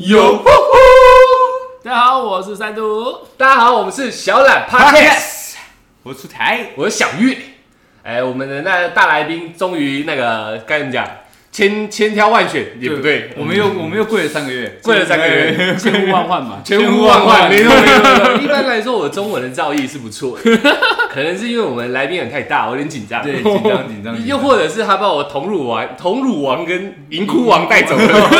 [0.00, 0.42] 有，
[1.84, 3.18] 大家好，我是三度。
[3.36, 5.56] 大家好，我们是小懒 Podcast，
[6.02, 7.36] 我出台，我是小月。
[8.02, 11.06] 哎，我们的那大来宾终于那个该怎么讲，
[11.50, 18.34] 千千挑万选也不对，我们又我们又跪了三个月，跪了三个月，千呼万唤嘛， 千呼万唤，没错没错。
[18.42, 20.58] 一般来说，我中文的造诣是不错的，
[21.12, 23.22] 可能是因为我们来宾人太大，我有点紧张。
[23.22, 24.26] 对，紧张 紧张。
[24.26, 28.30] 又或者是他把我同乳王、同乳王跟银窟王带走了。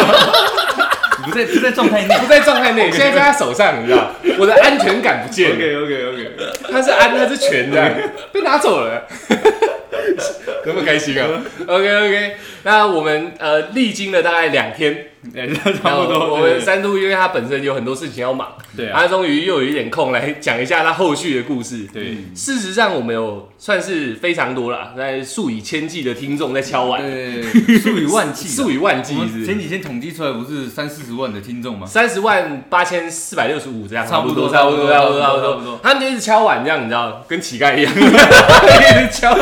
[1.24, 5.56] 不在不在状态内，不在状态内，现在在他手上，你知道，我的安全感不见了。
[5.56, 6.30] OK OK OK，
[6.70, 7.94] 他是安，他是全的，
[8.32, 9.06] 被拿走了。
[10.64, 11.28] 那么开心啊
[11.66, 15.06] ！OK OK，那我们呃历经了大概两天，
[15.82, 16.34] 差不多。
[16.34, 21.86] 我们三度因为他本身有很多事情要忙，对，他终于又有一点空来讲一下他后续的故事。
[21.92, 27.42] 对，事实上我们有算是非常多了，在数以千计的听众在敲碗，对，
[27.78, 29.14] 数以万计，数以万计。
[29.44, 31.86] 前几天统计出来不是三四十万的听众吗？
[31.86, 35.80] 三十万八千四百六十五这样，差不多，差不多，差不多，差不多。
[35.82, 39.36] 他们就一直敲碗这样，你知道，跟乞丐一样， 一直敲。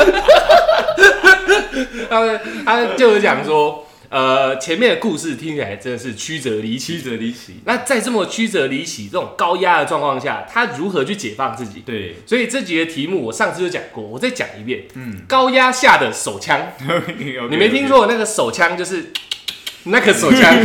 [2.11, 7.61] 他们他就是讲说，呃，前面的故事听起来真的是曲折离奇，曲折离奇。
[7.64, 11.84] 那在这么曲折离奇、这种高压的状况下，他如何去解放自己？
[11.86, 14.83] 对，所以这集的题目我上次就讲过，我再讲一遍。
[14.94, 16.72] 嗯，高压下的手枪，
[17.48, 19.12] 你没听错，那个手枪就是
[19.86, 20.56] 那个手枪。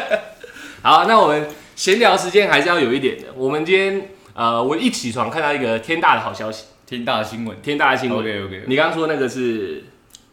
[0.82, 3.28] 好，那我们闲聊时间还是要有一点的。
[3.34, 6.64] 我们今天呃，我一起床看到一个天大的好消息。
[6.86, 8.18] 天大的新闻，天大的新闻。
[8.18, 9.84] OK OK，你刚刚说那个是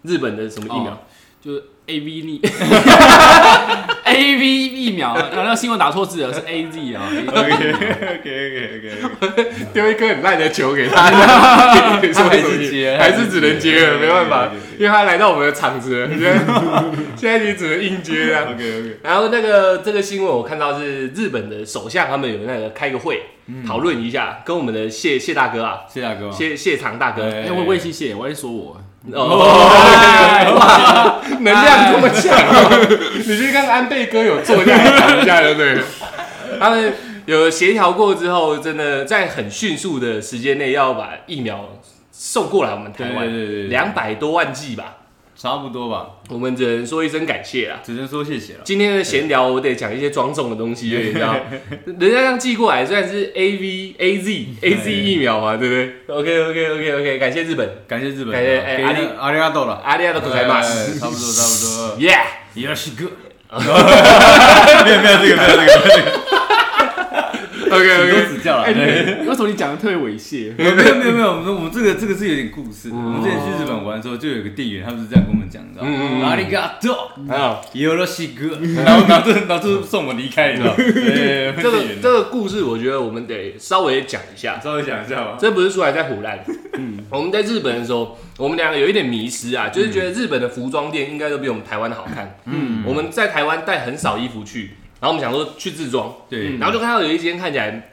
[0.01, 1.05] 日本的什么疫苗？
[1.39, 2.41] 就是 A V 疫
[4.03, 7.09] A V 疫苗，刚刚新闻打错字了，是 A Z 啊。
[7.27, 16.09] OK OK OK OK， 丢一颗很烂的球给他，还是接，还是只能接了，没办法，因为他来到我们的场子了，
[17.15, 18.43] 现在你只能硬接啊。
[18.51, 23.21] OK OK，然后那个这个新闻我看到是日本的首相他们有那个开个会。
[23.65, 28.77] 讨论一下，跟我们的谢谢大哥啊，谢大哥，谢谢长大哥，哎，我也谢谢，我还说我，
[29.13, 32.35] 哦， 能量这么强，
[33.17, 35.77] 你去看安倍哥有坐下来讲一下，对不对？
[36.59, 36.93] 他们
[37.25, 41.69] 有协调过之后，真的在很迅速的时间内要把疫苗
[42.11, 44.97] 送过来我们台湾，两百多万剂吧。
[45.39, 48.61] 差不多吧，我们只能说一声感谢啦，只能说谢谢了。
[48.63, 51.35] 今天的闲聊我得讲一些庄重的东西，你知道，
[51.85, 62.23] 人家这样寄过来，虽然是 A V A Z A Z 疫苗嘛，对不对？OK OK OK OK，感谢日本，感谢日本，感谢阿里阿里阿多了，阿里阿多口才嘛，差不多差不多，Yeah，
[62.55, 63.03] 也是个，
[64.83, 66.36] 没有没有这个没有这个这个。
[67.69, 68.63] OK，多指教了。
[68.67, 70.53] 为什么你讲的特别猥亵？
[70.57, 72.89] 没有没有没有没有，我们我们这个这个是有点故事。
[72.91, 75.81] 我们之前去日本玩的时候，就有个店员，他们是这样跟我们讲的。
[75.81, 76.21] 嗯嗯。
[76.23, 80.73] 阿里嘎多，啊，有了西哥，然后拿着拿着送我们离开，你知道？
[80.75, 85.37] 对，这个这个故事，我觉得我们得稍微讲一下，稍微讲一下吧。
[85.39, 86.39] 这不是出来在胡乱。
[86.73, 86.99] 嗯。
[87.09, 92.37] 我们在日本的时候，我们两个有一点迷失啊，就是觉得日本的服装店应该都比我们台湾的好看。
[92.45, 92.83] 嗯。
[92.85, 94.71] 我们在台湾带很少衣服去。
[94.99, 97.91] 然后我们想说去自装，对，然后就看到有一间看起来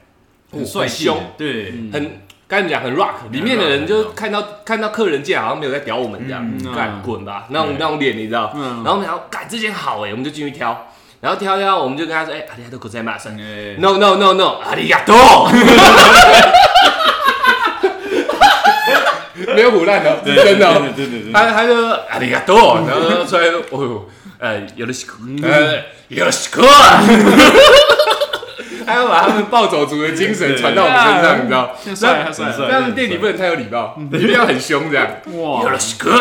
[0.50, 10.86] 很帅凶，对，很该怎么讲，很 rock，里面的人就看到看到客人进来好像没有在屌我们这样，干滚吧，那种那种脸你知道，然后我们想，干这件好哎，我们就进去挑，
[11.20, 15.14] 然后挑挑，我们就跟他说，哎，阿里亚多可在马上，no no no no，阿里亚多，
[19.54, 21.74] 没有腐烂的，是真的，对对对，他他就
[22.08, 24.04] 阿里亚多，然后出来，哦。
[24.38, 25.06] 呃，有的是，
[25.42, 26.66] 呃，有的是哥，
[28.86, 31.74] 还要把他们暴走族的精神传到我们身上，你知道？
[31.94, 32.66] 帅帅帅！
[32.70, 35.08] 但是店里不能太有礼貌，一定要很凶这样。
[35.32, 36.12] 哇，有的是哥。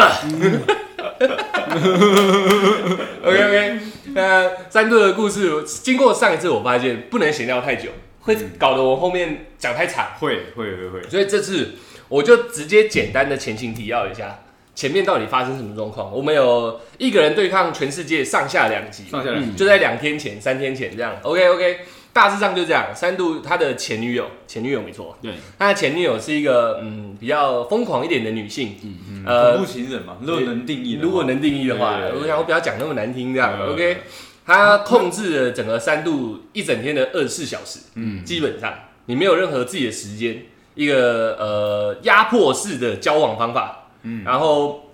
[3.26, 3.80] OK OK，
[4.14, 7.90] 那，三度的故事，经过上一次，我发现不能闲聊太久，
[8.22, 10.08] 会搞得我后面讲太长。
[10.20, 11.72] 会会会会，所以这次
[12.08, 14.43] 我就直接简单的前情提要一下。
[14.76, 16.12] 前面到底发生什么状况？
[16.12, 21.16] 我们有一个人对抗全世界上下两级，上下两极就在两天前、三天前这样。
[21.22, 21.80] OK OK，
[22.12, 22.88] 大致上就这样。
[22.94, 33.72] 三度他的前女友，前女友没错，对，他的前女友是一个嗯比较疯狂一点的女性，嗯嗯，呃，恐怖情人嘛，如果能定义，如果能定义的话，我想我不要讲那么难听这样。
[33.72, 33.98] OK，
[34.44, 38.74] 他控制了整个三度一整天的二十四小时，嗯，基本上
[39.06, 43.82] 你没有任何自己的时间，一个呃压迫式的交往方法。
[44.04, 44.92] 嗯，然后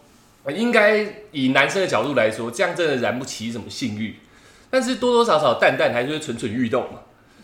[0.55, 4.15] 应该以男生的角度来说，这样真的燃不起什么性欲，
[4.69, 6.99] 但是多多少少蛋蛋还是会蠢蠢欲动嘛。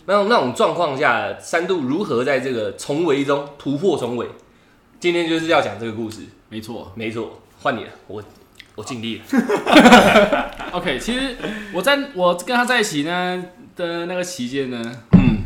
[0.08, 4.28] 那种那种状况下，三度如何在这个重围中突破重围？
[5.00, 6.22] 今天就是要讲这个故事。
[6.50, 8.24] 没错，没错，换你了，我
[8.76, 10.52] 我尽力了。
[10.72, 11.36] OK，其实
[11.74, 13.44] 我在我跟他在一起呢，
[13.76, 14.80] 的那个期间呢，
[15.14, 15.44] 嗯，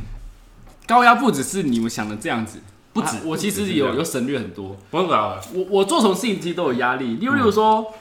[0.86, 2.60] 高压不只是你们想的这样子，
[2.92, 4.76] 不止啊我其实有有省略很多。
[4.90, 7.94] 不用搞了，我我做什么事情其实都有压力，例如例如说，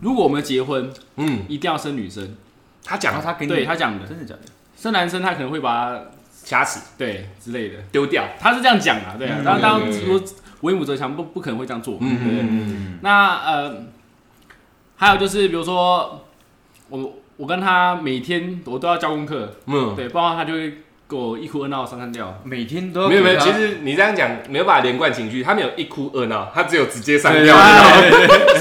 [0.00, 2.36] 如果我们结婚，嗯，一定要生女生，
[2.84, 4.42] 他讲他给你对他讲的，真的假的？
[4.76, 6.02] 生男生他可能会把他
[6.44, 9.36] 掐死对之类的，丢掉，他是这样讲啊，对啊。
[9.40, 9.44] 嗯。
[9.44, 10.22] 当当对对对说
[10.62, 11.98] 为母则强，不不可能会这样做。
[12.00, 12.42] 嗯对对。
[12.42, 13.84] 嗯嗯，那呃，
[14.96, 16.24] 还有就是比如说
[16.88, 19.94] 我我跟他每天我都要交功课，嗯。
[19.96, 20.76] 对，不然他就会给
[21.18, 22.38] 我一哭二闹三上吊。
[22.44, 27.56] 每天都要没有没有，其实你这样讲没有办法连贯情绪，他没有一哭二闹，他只有直接上对吊。
[27.56, 28.10] 哎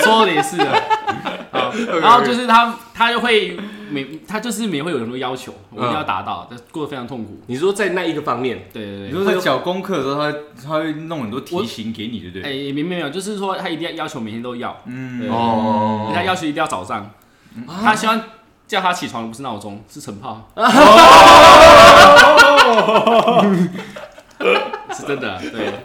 [0.03, 0.75] 说的也是啊。
[2.01, 3.55] 然后就是他他就会
[3.91, 7.39] 每他就是每会有很多要求，我一定要达到，但过得非常痛苦。
[7.47, 9.07] 你说在那一个方面，对对对。
[9.09, 12.71] 你说在缴功课的时候，他他会弄很多题型给你，对不对哎，对？
[12.71, 17.09] 没没有，就是说他一定要要求每天都要，嗯对哦他要求一定要早上，
[17.67, 18.19] 他希望
[18.69, 20.47] 叫他起床的不是闹钟，是晨泡。
[24.95, 25.37] 是真的，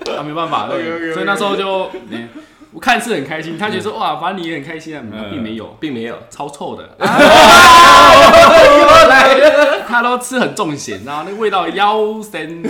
[0.04, 0.84] 对，他没办法，对，
[1.14, 2.28] 所以那时候就，哎
[2.72, 5.30] 我看是很开心，他觉得说哇，反正你也很开心啊，嗯。
[5.30, 6.14] 并没有，并没有。
[6.28, 6.86] 超臭的，
[9.88, 12.62] 他都吃很重咸，然后那个味道妖神，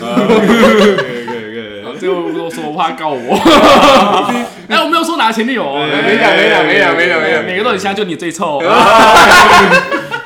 [2.05, 3.37] 可以可以可以，最后我说我怕他告我，
[4.69, 8.61] 哎，我没有说拿前女友哦，没讲没讲没讲没讲没讲，每个都很香，就你最臭。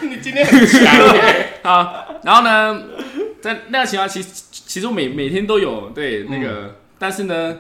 [0.00, 0.82] 你今天很强
[1.14, 1.52] 耶。
[1.62, 2.82] 啊，然后呢，
[3.40, 7.56] 在那个情况，其实其实我每每天都有对那个，但是呢，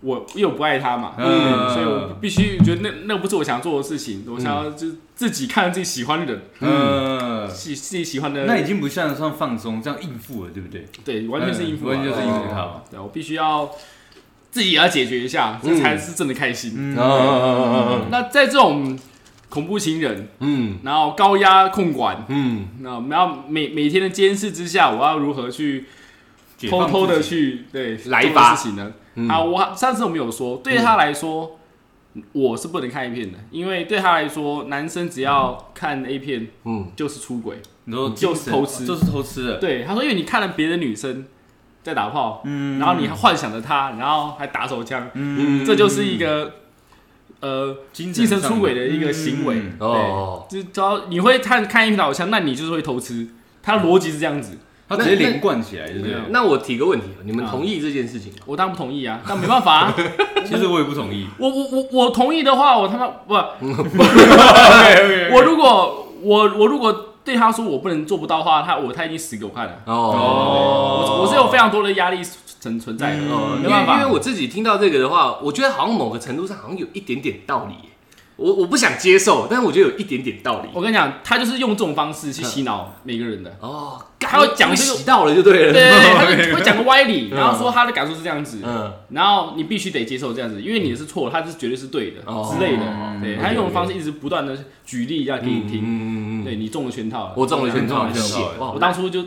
[0.00, 1.68] 我因为我不爱他嘛，嗯。
[1.74, 10.86] 所以我必须觉得那那不是我想做的事情，我想要就是自己看自己喜欢的人，嗯，喜自己喜欢的，那已经不像算放松这样应付了，对不对？
[11.04, 13.68] 对，完全是应付啊，完全就是应付他哦对，我必须要
[14.50, 16.72] 自己也要解决一下，这才是真的开心。
[16.76, 16.96] 嗯。
[16.96, 18.06] 嗯。
[18.10, 18.98] 那在这种
[19.48, 20.78] 恐怖情人，嗯。
[20.84, 25.86] 然后高压控管，嗯，那我们要每每天的监视之下，我要如何去
[26.70, 28.54] 偷偷的去对做来吧。
[28.54, 28.92] 事情呢？
[29.18, 29.28] 嗯。
[29.28, 31.58] 啊，我上次我们有说，对他来说，
[32.32, 36.90] 我是不能看 A 片的，因为对他来说，男生只要看 A 片嗯。
[36.94, 37.60] 就是出轨。
[37.86, 38.84] 然后就是偷吃。
[38.84, 41.26] 就是偷吃的，对，他说，因为你看了别的女生
[41.82, 42.78] 在打炮，嗯。
[42.78, 45.64] 然后你还幻想着她，然后还打手枪，嗯。
[45.64, 46.52] 这就是一个
[47.40, 49.56] 呃精精神出轨的一个行为。
[49.58, 49.72] 嗯。
[49.80, 53.28] 哦，就只要你会看看一片打手枪，那你就是会偷吃。
[53.62, 56.14] 他的逻辑是这样子，他直接连贯起来，对不对？
[56.30, 58.38] 那我提个问题，你们同意这件事情吗？
[58.46, 59.94] 我当然不同意啊，但没办法、啊。
[60.46, 61.26] 其实我也不同意。
[61.38, 63.34] 我我我我同意的话，我他妈不，
[65.34, 69.72] 我如果我我如果对他说我不能做不到的话，他我他已经死给我看了。
[69.84, 72.20] 哦我我是有非常多的压力
[72.60, 74.00] 存存在的，哦，因为没办法。
[74.00, 77.90] 因为我自己听到这个的话，我觉得好像某个程度上好像有一点点道理耶。
[78.38, 80.68] 我我不想接受，但是我觉得有一点点道理。
[80.72, 83.56] 我跟你讲，他就是用这种方式去洗脑每个人的。
[83.60, 85.72] 哦，他会讲这个洗到了就对了。
[85.72, 92.82] 对他就 会讲个歪理，嗯然后说他的感受是这样子，嗯，然后你必须得接受这样子，因为你是错，他是绝对是对的哦之类的。
[92.84, 94.56] 嗯对他用方式一直不断的
[94.86, 97.32] 举例要给你听，对你中了圈套。
[97.36, 98.08] 我中了圈套，
[98.72, 99.24] 我当初就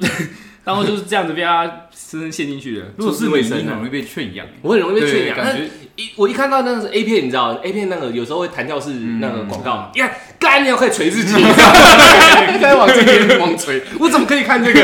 [0.64, 2.86] 当初就是这样子被他深深陷进去的。
[2.98, 4.46] 如果是你，卫生啊你很容易被劝养。
[4.62, 5.36] 我很容易被劝养。
[5.36, 5.64] 对感觉
[5.96, 14.82] 一我一看到那个是 A 片，你知道 A 片那个有时候会弹跳式那个广告，你看干你要快捶自己， 你知道吗开始往这边猛捶，我怎么可以看这个？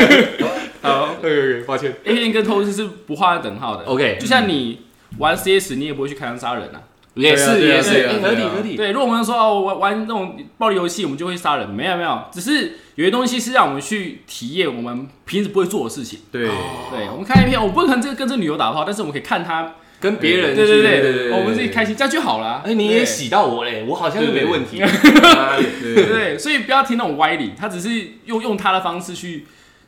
[0.82, 1.94] 好，对对对，抱歉。
[2.04, 3.84] A 片跟偷吃是不画等号的。
[3.84, 4.82] OK 就像你
[5.18, 6.82] 玩 CS，你也不会去开枪杀人啊。
[7.18, 8.76] 也是也是，合理合理。
[8.76, 16.20] 对，如果我们说哦，玩玩那种暴力游戏，我们就会杀人，没有没有，只是有些东西是让我们去体验我们平时不会做的事情。
[16.30, 16.46] 对，
[16.90, 22.62] 对，我们看一片，我不可能这个跟这个女友打炮，但是我们可以看她，跟别人对对去对对我们自己开心，这样就好了。
[22.64, 24.78] 哎，你也对洗到我嘞，我好像就没问题。
[24.78, 27.88] 对对 对，所以不要听那种歪理，他只是
[28.26, 29.44] 用用他的方式去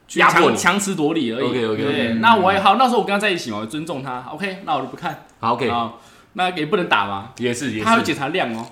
[0.09, 1.47] 去压迫你强强词夺理而已。
[1.47, 4.27] OK，OK，OK 对，嗯那我也好，那时候我跟他在一起嘛，我尊重他。
[4.33, 5.27] OK，那我就不看。
[5.39, 5.93] 好 OK，啊，
[6.35, 7.85] 那也不能打嘛，也是也是。
[7.85, 8.05] 他会是。
[8.05, 8.65] 检查量哦，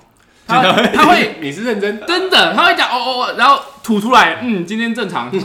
[0.46, 0.62] 他
[0.94, 2.00] 他会 你是认真？
[2.06, 5.42] 真的，他会讲哦哦哦，然后吐出来，嗯，今天正常，骗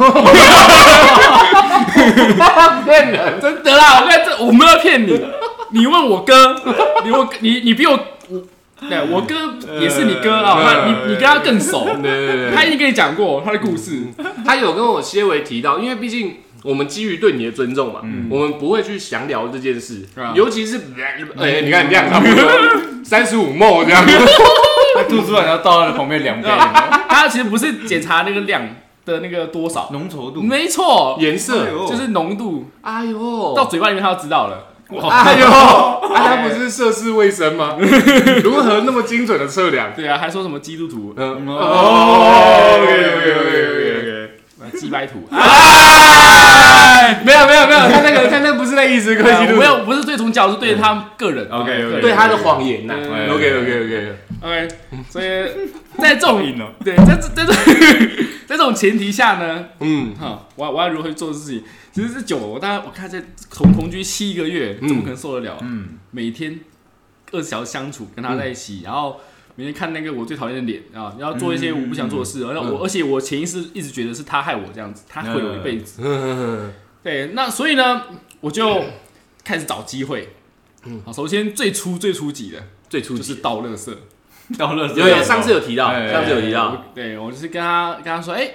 [3.11, 3.39] 人。
[3.41, 5.19] 真的啦，我跟这我没有骗你，
[5.71, 6.55] 你问我哥，
[7.03, 7.93] 你问你你比我
[8.29, 8.41] 我，
[8.87, 9.35] 对我哥
[9.79, 14.03] 也是你哥啊，他你你跟他更熟，对对对，他已经跟你讲过他的故事，
[14.45, 20.01] 他有跟我些微提到，因为毕竟我们基于对你的尊重嘛，我们不会去详聊这件事
[20.33, 20.77] 尤其是
[21.37, 22.51] 哎，你看你这样差不多
[23.03, 24.03] 三十五沫这样，
[24.95, 26.47] 他吐出来，然后倒在旁边两杯，
[27.09, 28.61] 他其实不是检查那个量
[29.05, 30.41] 的那个多少，浓稠度。
[30.41, 32.69] 没错，颜色，就是浓度。
[32.81, 34.69] 哎呦，到嘴巴里面他就知道了。
[35.09, 37.75] 哎呦，啊，他不是涉世未深吗？
[38.43, 39.91] 如何那么精准的测量？
[39.95, 41.13] 对啊，还说什么基督徒？
[41.17, 43.82] 嗯，哦，OK OK OK OK，
[44.71, 45.27] 鸡掰图。
[47.25, 51.47] 没有没有没有，他那个他那不是那意思，科技路没有，不是对宗教，是对他个人。
[51.49, 52.93] OK，OK 对他的谎言呐。
[52.95, 54.67] 对 OK OK OK，OK，
[55.09, 55.25] 所以
[55.99, 56.41] 在这种
[56.83, 57.53] 对，在这在这
[58.47, 61.63] 在这种前提下呢，嗯哈，我要我要如何去做事情？
[61.91, 65.57] 其实是久了，我大概我看在同同居七个月，怎么可能受得了？
[65.61, 66.59] 嗯，每天
[67.31, 69.19] 二十小时相处，跟他在一起，然后
[69.55, 76.01] 每天看那个我最讨厌的脸啊，然后做一些我不想做的事，然后我而且我潜意识一直觉得是他害我这样子，他毁了我一辈子。
[76.05, 78.03] 嗯对，那所以呢，
[78.39, 78.83] 我就
[79.43, 80.29] 开始找机会。
[81.05, 83.93] 好，首先最初最初级的最初级就是倒垃圾。
[84.57, 88.49] 到了有有上次有提到，哎上次有提到，对我就是跟他跟他说，哎、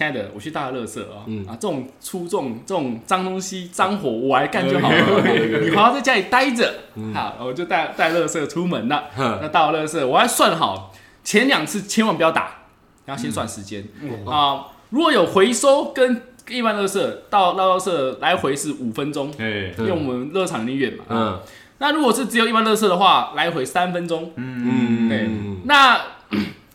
[0.00, 1.44] 亲爱的，我去倒垃圾啊、嗯。
[1.46, 6.72] 啊，这种粗这种这种脏东西脏活我来干就好了，你好好在家里待着，
[7.12, 9.04] 好，我就带带垃圾出门了。
[9.14, 9.38] 哼。
[9.42, 10.90] 那倒垃圾，我还算好，
[11.22, 12.60] 前两次千万不要打，
[13.04, 13.84] 然后先算时间。
[14.24, 21.04] 啊、如果有回收跟一般垃圾倒倒垃圾来回是五分钟，哎，因为我们垃圾场离远嘛。
[21.10, 21.38] 嗯。
[21.76, 24.32] 那如果是只有一般垃圾的话，来回三分钟。
[24.36, 25.10] 嗯。
[25.10, 25.28] 对，
[25.64, 26.00] 那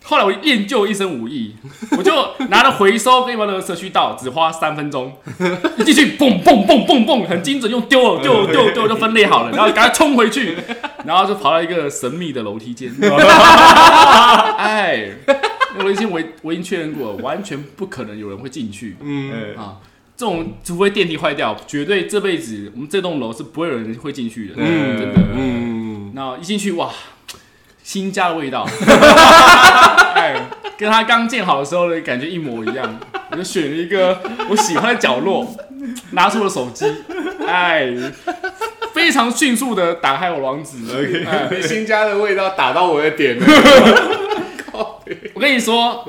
[0.07, 1.55] 后来我练就一身武艺，
[1.97, 2.13] 我就
[2.49, 5.11] 拿了回收跟一般垃圾去倒，只花三分钟，
[5.77, 10.55] 一进去蹦蹦蹦蹦蹦，很精准，用丢了 丢了丢了丢就分类好了，然后赶快冲回去，
[11.05, 12.93] 然后就跑到一个神秘的楼梯间。
[14.57, 15.09] 哎，
[15.75, 19.77] 那楼梯间我我已经确认过了，完全不可能有人会进去嗯啊。
[20.17, 24.53] 这种除非电梯坏掉，绝对这辈子我们这栋楼是不会有人会进去的。
[24.57, 25.21] 嗯真的。
[25.33, 26.89] 嗯那一进去哇，
[27.85, 28.67] 新家的味道，
[30.17, 30.35] 哎，
[30.75, 32.99] 跟他刚建好的时候的感觉一模一样。
[33.29, 35.55] 我就选了一个 我喜欢的角落，
[36.11, 36.91] 拿出了手机，
[37.47, 37.93] 哎，
[38.91, 40.77] 非常迅速的打开我网址。
[41.27, 41.47] 哎。
[41.51, 43.45] 嗯，新家的味道打到我的点了，
[45.35, 46.03] 我跟你说，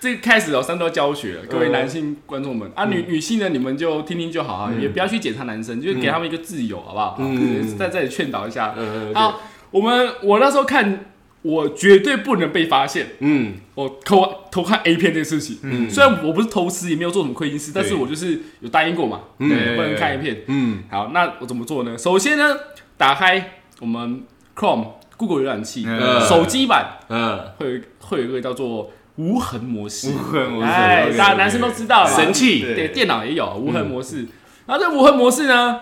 [0.00, 2.70] 这开始有三段教学了，各位男性观众们。
[2.74, 7.16] 啊，女女性呢，你们就听听就好啊，也不要去检查男生，就是给他们一个自由，好不好？
[7.18, 7.76] 嗯。
[7.76, 8.74] 在这里劝导一下。
[8.78, 11.06] 嗯好，我们我那时候看，
[11.42, 13.06] 我绝对不能被发现。
[13.20, 13.54] 嗯。
[13.74, 15.88] 我偷偷看 A 片这个事情，嗯。
[15.90, 19.48] 虽然我不是偷吃，也没有做什么亏心事，但是我就是有答应过嘛，嗯。
[19.48, 20.42] 对不能看 A 片。
[20.46, 20.82] 嗯。
[20.90, 21.96] 好，那我怎么做呢？
[21.96, 22.56] 首先呢，
[22.96, 24.24] 打开我们
[24.56, 26.20] Chrome、Google 浏览器，嗯。
[26.20, 34.26] 手机版嗯，会有会有一个叫做无痕模式，无痕模式哎大家男生都知道神器，对对，电脑也有无痕模式。
[34.66, 35.80] 然后这无痕模式呢，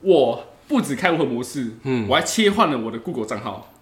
[0.00, 2.06] 我不止开无痕模式，嗯。
[2.08, 3.73] 我还切换了我的 Google 账号，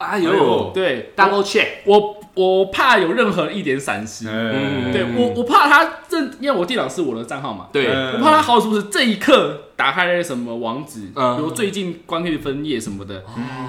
[0.00, 0.34] 哎哎呦。
[0.34, 4.90] 呦对，，double check，我我怕有任何一点闪失，嗯。
[4.92, 8.14] 对我我怕他这，因为我电脑是我的账号嘛，对，嗯。
[8.14, 11.36] 我怕他好是不是这一刻打开了什么网址，嗯。
[11.36, 13.22] 比如最近关闭分页什么的，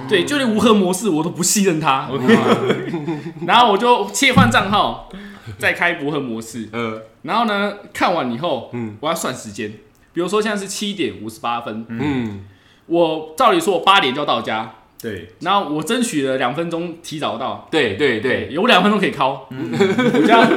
[0.08, 2.10] 对，就连无核模式我都不信任他，
[3.46, 5.10] 然后我就切换账号，
[5.58, 7.02] 再开无核模式，嗯。
[7.24, 8.96] 然后呢看完以后，嗯。
[9.02, 9.70] 我要算时间，
[10.14, 12.46] 比如说现在是七点五十八分，嗯。
[12.88, 17.68] 我照理说我八点就要到家，对，然后我争取了两分钟提早到。
[17.72, 19.48] 对对对，对，有两分钟可以敲。
[19.50, 20.48] 我这样，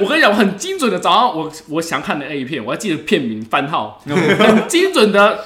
[0.00, 5.44] 我跟你讲，我很精准的找到我我想看的 A 片，我还记得片名番号，很精准的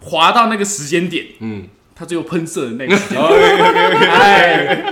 [0.00, 1.68] 滑到那个时间点，嗯。
[1.92, 3.30] 他最后喷射的那个时间点。
[4.10, 4.82] 哎，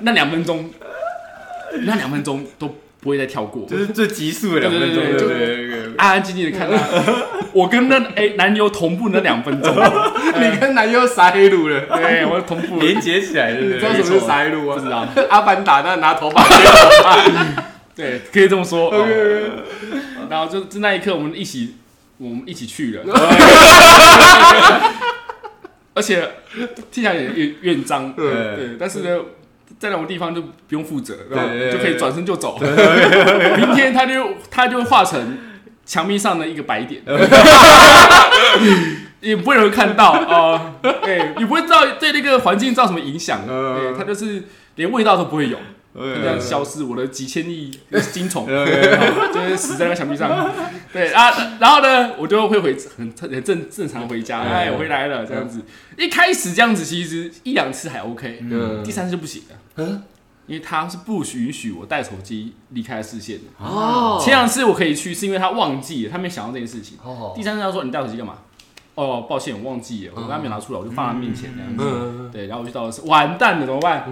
[0.00, 0.70] 那两分钟，
[1.82, 6.78] 那两分钟都不会再跳过，就是最急速的两分钟，对对对对对对，安安静静的看他。
[7.52, 12.78] 我跟那哎男友同步那两分钟， 你跟男友撒黑路了，对我同步。
[12.80, 14.74] 连接起来，对你知道什么是撒黑路吗？
[14.74, 17.16] 不知道，阿凡达那拿头发接头发，
[17.96, 18.90] 对，可以这么说。
[18.94, 19.06] 哦。
[20.28, 21.76] 然后就就那一刻，我们一起，
[22.18, 23.02] 我们一起去了，
[25.94, 26.22] 而且
[26.92, 28.26] 听起来有点有有点脏，对。
[28.26, 29.18] 对，但是呢，
[29.78, 32.58] 在那种地方就不用负责，然后对对就可以转身就走。
[33.56, 35.38] 明天他就他就会化成
[35.86, 37.00] 墙壁上的一个白点，
[39.20, 44.44] 也不会有人看到啊，对，也不会知道对那个环境造成什么影响，嗯对，他就是
[44.76, 45.56] 连味道都不会有。
[45.98, 47.70] 就这样消失，我的几千亿
[48.12, 48.64] 金虫对
[49.34, 50.50] 就是死在那个墙壁上。
[50.92, 55.62] 对啊，然后呢，我就会回很很正正常回家，嗯哎，我回来了这样子。
[55.96, 60.02] 一开始这样子其实一两次还 OK，嗯第三次就不行了，嗯
[60.46, 63.44] 因为他是不允许我带手机离开视线的。
[63.58, 66.96] 哦前两次我可以去，是因为他忘记了，他没想到这件事情。
[67.04, 68.38] 哦第三次他说你带手机干嘛？
[68.98, 71.76] 哦，抱歉，我忘记了，我刚刚没拿出来，我就放在他面前这样子。
[71.86, 74.04] 嗯，对，然后我就到了是完蛋了，怎么办？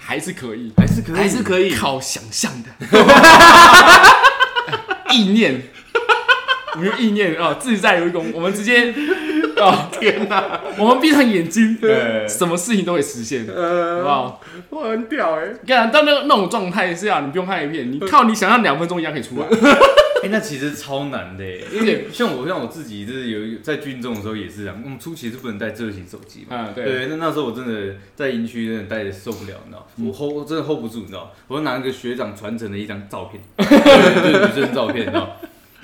[0.00, 0.72] 还是可以。
[0.76, 2.68] 还是可以，还是可以，靠想象的
[5.14, 5.62] 意念，
[6.74, 8.92] 我们用意念啊，自在有一功，我们直接
[9.58, 14.40] 哦，天哪，我们闭上眼睛，对什么事情都会实现，好不呃，好？
[14.70, 19.46] 我很屌哎，看到那个那种状态下，你不用看影片，你靠你想象两分钟一样可以出来。
[20.22, 26.66] 哎，那其实超难的耶，因为 像我像我自己，就是有在军中的时候也是这样，我们初期是不能带智慧型手机嘛。
[26.68, 35.36] 嗯，对，对，那那时候我真的在营区真的待的受不了，你知道，我 hold 我真的 hold 不住，你知道，我就拿一个学长传承的一张照片， 对就是女生照片，你知道，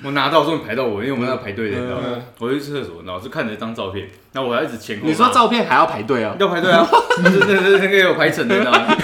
[0.03, 5.05] 我拿到终于排到我，因为我们要排队的，你知道吗，我去厕所，然后就看着一张照片，然后我还一直前后。
[5.05, 6.35] 你说照片还要排队啊？
[6.39, 6.87] 要排队啊？
[7.21, 8.95] 那是那是那个有排程的，你知道吗？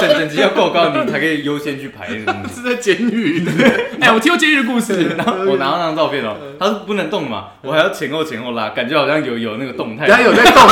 [0.00, 2.54] 等等级要够高，你才可以优先去排那个东西。
[2.60, 3.44] 是在监狱，
[4.00, 10.06] 哎，我听过监狱的故事，然后我拿到那张照片哦，他是不能动嘛，我还要前后前后拉，感觉好像有有那个动态。
[10.06, 10.68] 他有在动，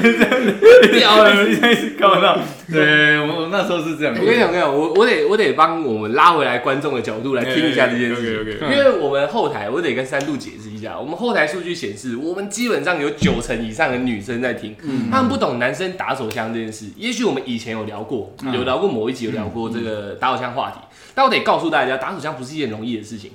[0.00, 0.18] 对对
[0.90, 1.00] 对。
[1.00, 2.38] 屌 了，你在搞到。
[2.72, 4.14] 对我我那时候是这样。
[4.18, 8.68] 我跟你讲，我跟你讲，我我得我得帮我们拉回来观众的角度来听一下这件事情。
[8.70, 14.74] 因为我们后台，我得跟三度解释一下，我们后台数据显示，我们基本上有九成以上的女生在听，
[15.10, 16.86] 他们不懂男生打手枪这件事。
[16.96, 20.78] 也许我们以前有聊过，有聊过某一集有聊过这个打手枪话题，
[21.14, 23.30] 但我得告诉大家，打手枪不是一件容易的事情，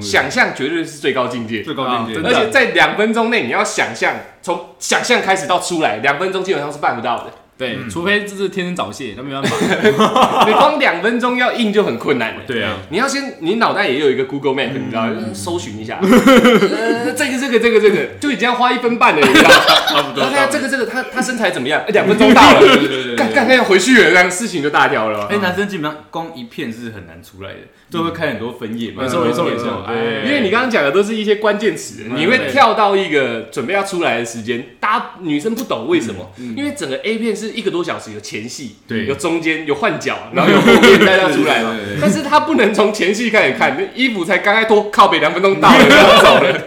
[0.00, 1.62] 想象绝对是最高境界。
[1.62, 7.32] 最高境界，而且在两分钟内，你要想象从想象开始到出来，两分钟基本上是办不到的。
[7.62, 10.44] 对，除非这是天生早泄，那没办法。
[10.48, 12.40] 你光两分钟要硬就很困难了。
[12.44, 19.50] 对啊，你要先，你脑袋也有一个 Google Map，你知道，搜寻一下，呃，这个这个这个这个，就已经要花一分半了，你知道？
[19.86, 20.52] 差不多然后。
[20.52, 21.84] 这个这个，他他身材怎么样？
[21.88, 25.26] 两分钟到了，对对对干干干要回去了，这样事情就大条了。
[25.30, 27.58] 哎，男生基本上光一片是很难出来的，
[27.90, 29.04] 都会开很多分页嘛。
[29.04, 39.06] 没错没错没错对，因为你刚刚讲的都是一些关键词，你会跳到一个准备要出来的时间，大家女生不懂为什么，因为整个 A 片是一个多小时，有前戏，对。
[39.06, 41.74] 有中间，有换脚，然后有后面再要出来嘛。
[41.78, 42.00] 对对对。
[42.00, 46.60] 但是他不能从前戏开始看，那衣服才刚开脱，靠北两分钟到了就要走了，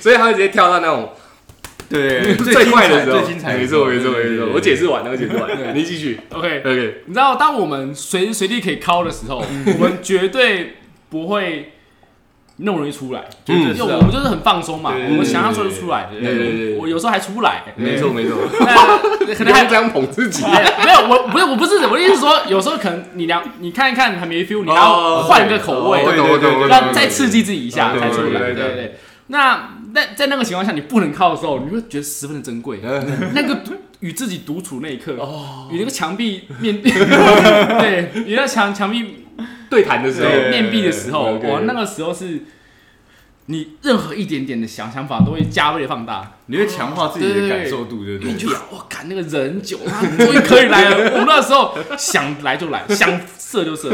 [0.00, 1.10] 所以他会直接跳到那种
[1.88, 3.18] 对最快的时候。
[3.18, 6.18] 最精彩的没错没错没错，我解释完了，我解释完了，你继续。
[6.30, 9.44] OK，OK，你知道，当我们随时随地可以敲的时候，
[9.78, 10.74] 我们绝对
[11.08, 11.72] 不会
[12.62, 16.08] 那么容易出来，嗯因为我们就是很放松嘛，对我们想要说就出来。
[16.10, 20.44] 对对对对我有时候还出不来，没错没错， 那可可能还能这样捧自己。
[20.44, 28.24] 没有，我不是我不是我的意思是说，有时候可能你两你看一看还没 feel，你要哦换个口味，我懂我懂我懂让再刺激自己一下对才出来。
[28.24, 28.94] 对对对对对。
[29.28, 32.80] 那在在那个情况下，你不能靠的时候，你会觉得十分的珍贵。
[33.34, 35.12] 那个独与自己独处那一刻，
[35.70, 39.24] 与那个墙壁面 对，与那墙墙壁
[39.70, 42.42] 对谈的时候，面壁的时候，我，那个时候是
[43.46, 46.32] 你任何一点点的想想法都会加倍放大。
[46.46, 48.32] 你会强化自己的感受度，对不对？
[48.32, 51.12] 你觉得我看那个人久，他终于可以来了。
[51.12, 53.90] 我们那时候想来就来，想射就射，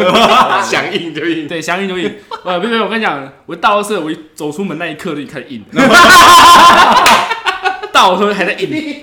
[0.64, 1.46] 想硬就硬。
[1.46, 2.10] 对，想硬就硬。
[2.44, 5.62] 呃，不不，我跟你讲，我到射，我一走出门那一刻就开始硬，
[7.92, 9.00] 到车还在硬，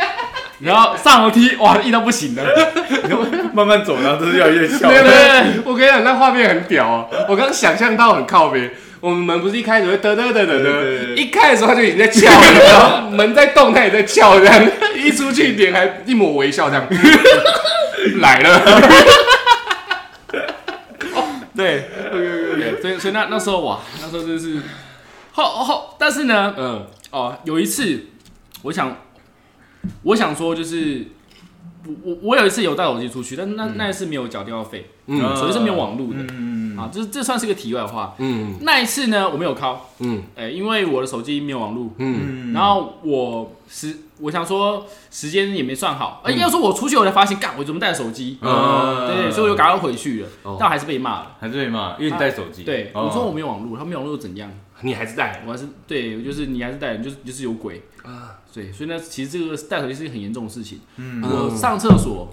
[0.64, 2.44] 然后上楼梯哇硬到不行了。
[3.54, 7.08] 慢慢走，然后都是越来越小对对对， 我跟你讲，那画面很屌哦。
[7.30, 8.72] 我刚想象到很靠边。
[9.00, 16.88] 我们门不是一开始会嘚嘚嘚嘚对对对嘚，一开的时候他就已经在翘了，然后门在动，他也在翘，这样 一出去脸还一抹微笑，这样
[18.22, 18.62] 来了。
[21.54, 21.90] 对，
[22.58, 24.62] 对，所以所以那那时候哇，那时候真是
[25.34, 28.06] 后后，但是呢，嗯哦，有一次，
[28.62, 28.96] 我想，
[30.04, 31.08] 我想说，就是
[31.86, 35.20] 我我我有一次有带手机出去，但那那一次没有缴电话费，嗯。
[35.36, 38.16] 手机是没有网络的、嗯，啊，这这算是个题外话。
[38.20, 38.56] 嗯。
[38.62, 40.24] 那一次呢，我没有靠，嗯。
[40.36, 42.54] 哎、因为我的手机没有网络，嗯。
[42.54, 48.38] 然后我时我想说时间也没算好，呃，应该说我出去我才发现，干，我怎么带手机？
[48.42, 51.36] 嗯对对，所以我就赶快回去了，哦但我还是被骂了。
[51.40, 52.64] 还是被骂，因为你带手机。
[52.64, 54.50] 对，哦我说我没有网络，他没有网络又怎样？
[54.82, 57.84] 你还是带我还是对，就是你还是带，你就是就是有鬼。
[58.04, 58.40] 啊？
[58.54, 60.80] 对，所以呢，其实这个带手机是一个很严重的事情。
[60.98, 62.30] 嗯我上厕所，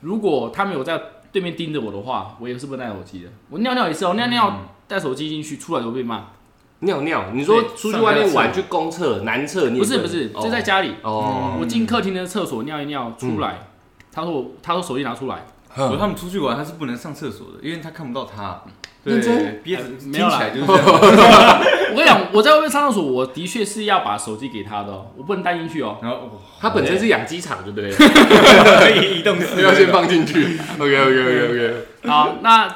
[0.00, 3.28] 如果他没有在对面盯着我的话，我也是不能带手机的。
[3.50, 6.26] 我尿尿也是哦，尿尿带手机进去，出来都被骂。
[6.82, 7.24] 尿尿？
[7.32, 11.56] 你说出去外面玩去公厕、男厕，你不是不是，哦就在家里，哦。
[11.60, 13.68] 我进客厅的厕所尿一尿，出来，
[14.12, 15.44] 他说我，他说手机拿出来，
[15.76, 18.62] 我他们出去玩，他是不能上厕所的，因为他看不到他。
[19.04, 20.66] 对认真，憋着呃听起没有啦来就是。
[20.70, 25.98] 我跟你讲，我在外面上厕所，我的确是要把手机给他的哦，我不能带进去哦。
[26.00, 27.90] 然后他本身是养鸡场，对不对？
[28.78, 30.56] 可以移动式要先放进去。
[30.78, 31.74] OK OK OK OK。
[32.08, 32.72] 好，那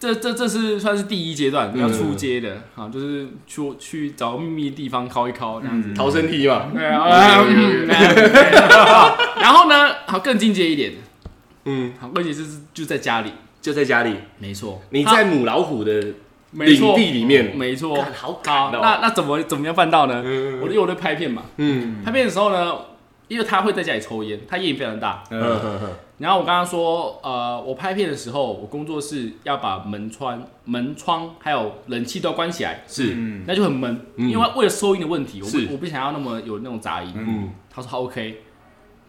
[0.00, 5.92] 这这这是算是第一阶段，嗯要出街的啊，就是去去找个秘密的地方敲一敲这样子。
[5.92, 6.70] 逃生梯嘛。
[6.72, 7.86] 对啊，嗯
[9.40, 10.92] 然后呢，好更进阶一点，
[11.64, 14.14] 嗯，好，问题是就在家里，就在家里。
[14.38, 15.92] 没错，你在母老虎的
[16.52, 17.96] 领错，地里面，没错。
[17.96, 20.22] 干好好，赶哦那那怎么怎么样办到呢？
[20.24, 22.72] 嗯我因为我在拍片嘛，嗯拍片的时候呢，
[23.26, 25.24] 因为他会在家里抽烟，他烟瘾非常大。
[25.30, 33.14] 嗯嗯，嗯嗯然后我刚刚说，呃，我拍片的时候，我工作室要把门窗、门窗还有冷气都要关起来，是。
[33.16, 34.28] 嗯那就很闷，嗯。
[34.28, 35.66] 因为为了收音的问题，我是。
[35.66, 37.12] 不我不想要那么有那种杂音。
[37.16, 37.50] 嗯。
[37.70, 38.42] 他说好 OK，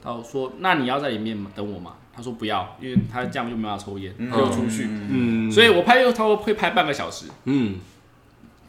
[0.04, 1.94] 他说那你要在里面等我吗？
[2.16, 4.30] 他说不要，因为他这样就没办法抽烟，嗯。
[4.30, 4.88] 他就出去。
[4.88, 7.80] 嗯，所以我拍片差不多会拍半个小时，嗯。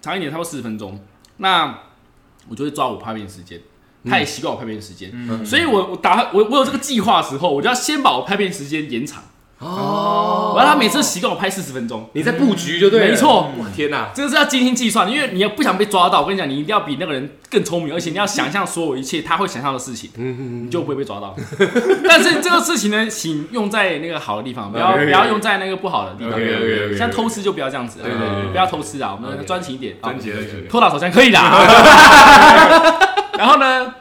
[0.01, 0.99] 长一点差不多四十分钟。
[1.37, 1.79] 那
[2.49, 3.61] 我就会抓我拍片的时间，
[4.09, 9.23] 他也习惯我拍片的时间，嗯所以我我打我我有这个计划的时候，我就要先把我拍片时间延长，
[9.59, 12.09] 哦我要他每次习惯我拍四十分钟。
[12.13, 16.23] 你在布局就对了，没错哇天哪，这个是要精心计算的，因为你要不想被抓到。
[16.23, 21.37] 我跟你讲，你一定要比那个人更聪明，而且你要想象所有一切他会想象的事情，嗯你就不会被抓到。
[22.09, 26.41] 但是这个事情呢，请用在那个好的地方，不要不要用在那个不好的地方。
[26.99, 29.97] 像偷吃就不要这样子，对对对不要偷吃啊，我们专情一点。
[30.03, 31.39] 专辑了，偷打手枪可以的。
[33.41, 33.95] 然后呢，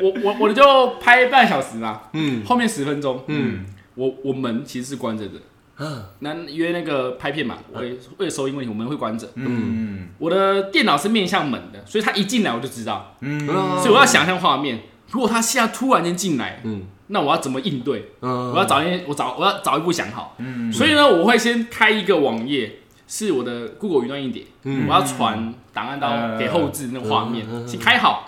[0.00, 2.42] 我我我就拍半小时嘛，嗯。
[2.42, 3.66] 后面十分钟，嗯。
[3.94, 5.34] 我我门其实是关着的。
[5.80, 9.28] 嗯那约那个拍片嘛，我也为了收音问题，我门会关着。
[9.34, 10.08] 嗯。
[10.16, 13.46] 我的电脑是面向门的，所以他一进来我就知道，嗯。
[13.46, 14.80] 所以我要想象画面。
[15.10, 16.84] 如果他现在突然间进来，嗯。
[17.08, 18.12] 那我要怎么应对？
[18.22, 20.34] 嗯我要早一我早我要早一步想好。
[20.38, 20.72] 嗯。
[20.72, 24.86] 所以呢，我会先开一个网页，是我的 Google 云端硬碟，嗯。
[24.88, 28.27] 我要传档案到嗯给后置那个画面先开好。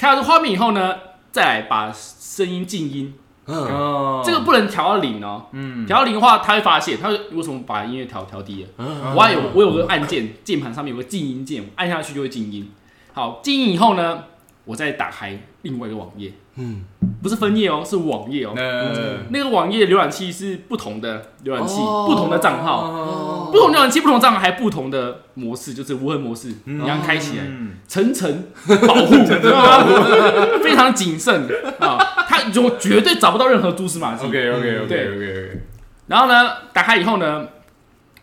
[0.00, 0.96] 开好这画面以后呢，
[1.30, 3.12] 再来把声音静音，
[3.44, 5.44] 嗯哦这个不能调到零哦。
[5.52, 8.68] 嗯调到零的话，他会发现，他会为什么把音乐调调低了？
[8.78, 12.72] 嗯我还有我有个按键，键盘上面有个静音键，按下去就会静音。
[13.12, 14.24] 好，静音以后呢，
[14.64, 16.84] 我再打开另外一个网页，嗯。
[17.22, 18.52] 不是分页哦，是网页哦。
[18.56, 22.06] 那那个网页浏览器是不同的浏览器，哦。
[22.08, 23.50] 不同的账号，哦。
[23.52, 27.72] 不同浏览器不同账号还不同的模式，就是无痕模式，你要开起来，嗯。
[27.86, 28.44] 层层
[28.86, 29.14] 保护？
[30.64, 31.46] 非常谨慎。
[31.78, 34.26] 啊，它就绝对找不到任何蛛丝马迹。
[34.26, 35.60] ，OK OK OK OK OK，
[36.06, 37.48] 然后呢，打开以后呢，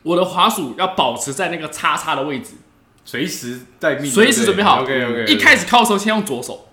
[0.02, 2.54] 我的滑鼠要保持在那个叉叉的位置，
[3.06, 4.82] 随时待命，随时准备好。
[4.82, 6.67] OK OK，一开始靠的时候先用左手，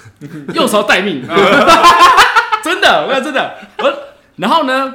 [0.54, 1.36] 右手待命，啊
[2.62, 3.92] 真的，我讲真的，我
[4.36, 4.94] 然后呢，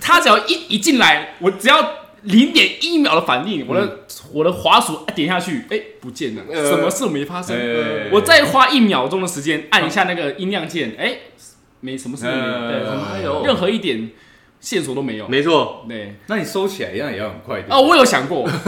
[0.00, 1.92] 他只要一一进来，我只要
[2.22, 4.00] 零点一秒的反应，我的、
[4.32, 6.66] 我的滑鼠点下去，哎、不见了，呃。
[6.66, 8.08] 什么事没发生，哎。
[8.12, 11.16] 我再花一秒钟的时间按一下那个音量键，哎、
[11.80, 12.68] 没什么事都没有，呃。
[12.68, 12.78] 对，
[13.12, 13.42] 哎呦。
[13.44, 14.10] 任何一点
[14.60, 16.16] 线索都没有，没错，对。
[16.26, 18.48] 那你收起来一样也要很快的哦，我有想过，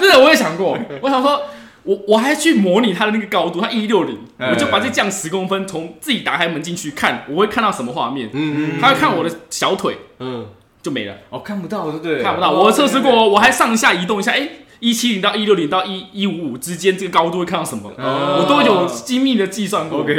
[0.00, 1.42] 真的我也想过，我想说，
[1.86, 8.28] 我我还去模拟它的那个高度，它一六零，嗯我就把这降十公分，从自己打开门进去看，我会看到什么画面？
[8.32, 10.46] 嗯他会看我的小腿嗯
[10.82, 12.22] 就没了，哦，看不到对不对？
[12.22, 12.50] 看不到。
[12.50, 14.48] 我测试过哦，我还上下移动一下，哎，
[14.80, 17.90] 一七零到一六零到一一五五之间这个高度会看到什么？
[17.98, 20.00] 哦我都有精密的计算过。
[20.00, 20.14] OK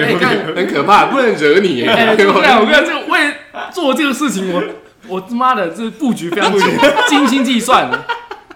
[0.55, 1.87] 很可怕，不能惹你耶。
[1.87, 2.25] 哎， 对？
[2.27, 3.33] 我跟这个为
[3.73, 4.63] 做这个事情，我
[5.07, 6.59] 我他妈的这布局非常久，
[7.09, 7.89] 精心计算。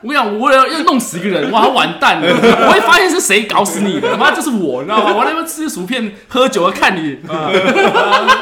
[0.02, 2.28] 我跟你讲，我要要弄死一个人，哇，完蛋了！
[2.28, 5.16] 我会发现是谁搞死你的，妈就是我，你知道吗？
[5.16, 7.52] 我在那边吃薯片、喝酒，看你，啊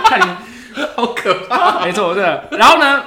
[0.06, 1.84] 看你，好可怕。
[1.84, 2.24] 没错，对。
[2.58, 3.04] 然后呢，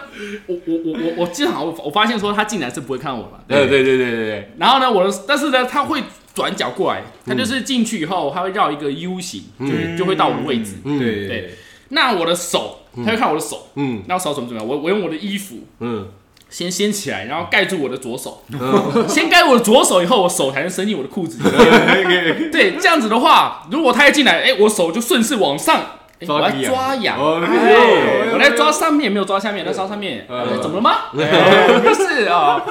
[0.47, 6.03] 我我我我我经常我我发现说他进来是不会看到我的嘛，对对对对对对，然后呢，我的但是呢，他会
[6.35, 10.75] 转角过来，他就是进去以后，他会绕一个 U 型，就就会到我的位置。
[10.85, 11.55] 嗯对对
[11.89, 14.69] 那我的手，他会看我的手，嗯那我手怎么怎么样？
[14.69, 16.09] 我我用我的衣服嗯
[16.55, 18.43] 先掀起来，然后盖住我的左手，
[19.09, 21.39] 先盖我的左手以后，我手才能伸进我的裤子。
[21.49, 22.51] 里面。
[22.51, 25.81] 对，这样子的话，如果他一进来，哎、我手就顺势往上，
[26.21, 30.27] 哎我来抓痒，我来抓上面，没有抓下面，来抓上面，
[30.61, 30.97] 怎么了吗？
[31.19, 32.63] 哎没事啊，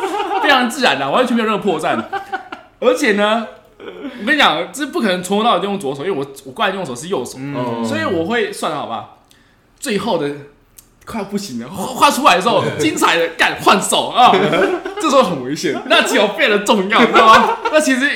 [0.44, 2.00] 非常自然的，完全没有任何破绽。
[2.80, 3.48] 而且呢，
[3.80, 9.10] 我跟你讲，这不可能从头到尾都用左手，因为我我惯用手是右手，哦所以我会算了好吧，
[9.80, 10.30] 最后的
[11.12, 14.32] 快要不行了，画画出来的时候， 精彩的干换手啊，
[15.02, 17.58] 这时候很危险，那脚变得重要，你知道吗？
[17.71, 18.10] 那其实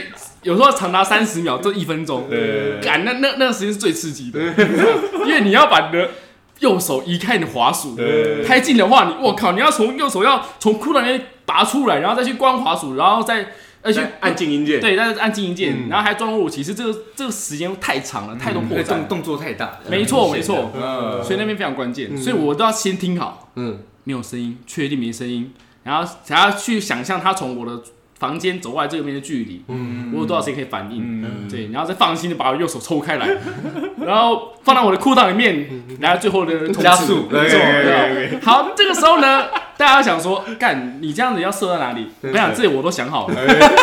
[0.44, 2.80] 有时候长达三十秒，这一分钟，对。
[2.82, 4.40] 干那那那个时间是最刺激的，
[5.26, 6.10] 因为你要把你的
[6.60, 8.44] 右手移开你的滑鼠，对。
[8.46, 13.48] 太近的话，你我靠，你要从右手要从裤裆里面拔出来，然后再去关滑鼠，然后再
[13.86, 14.82] 再去去按静音键。
[14.82, 15.90] 对，但是按静音键，嗯。
[15.90, 19.08] 然后还装入，其实这个这个时间太长了，太多破绽动。
[19.08, 21.24] 动作太大，没错没错嗯。
[21.24, 22.18] 所以那边非常关键，嗯。
[22.18, 23.80] 所以我都要先听好，嗯。
[24.04, 25.52] 没有声音，确定没声音，
[25.84, 27.82] 然后才要去想象他从我的
[28.20, 30.12] 房间走过来这边的距离，嗯。
[30.14, 31.48] 我有多少时间可以反应，嗯。
[31.50, 33.28] 对，然后再放心的把我右手抽开来，
[34.06, 35.68] 然后放到我的裤裆里面，
[36.00, 37.60] 然后最后的加速没错。
[38.42, 39.46] 好，这个时候呢，
[39.78, 42.08] 大家想说，干你这样子要射在哪里？
[42.22, 43.36] 我跟你讲，这里我都想好了。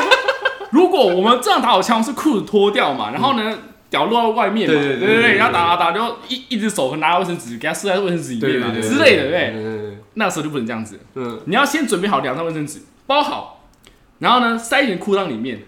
[0.70, 3.59] 如果我们这样打好枪，是裤子脱掉嘛，然后呢，
[3.90, 9.52] 屌落到外面嘛，对对对然后打打打，就一一只手拿卫生纸给他射在卫生纸里面嘛之类的，对不对？
[9.55, 13.64] 嗯那时候就不能这样子，嗯，你要先准备好两张卫生纸，包好，
[14.18, 15.62] 然后呢塞进裤裆里面。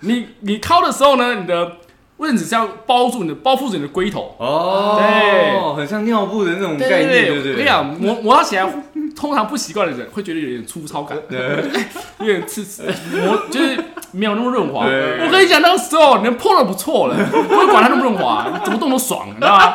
[0.00, 1.72] 你你掏的时候呢，你的
[2.20, 4.34] 卫生纸是要包住你的包覆住你的龟头。
[4.38, 7.52] 哦，对很像尿布的那种概念，对对不对？
[7.52, 8.70] 我跟你讲，磨磨到起来，
[9.16, 11.16] 通常不习惯的人会觉得有点粗糙感，
[12.20, 14.84] 有点刺刺，磨就是没有那么润滑。
[14.84, 19.74] 我跟你讲，那个时候你能碰了不错了，不会管它那么润滑，怎么动都爽，你知道吗？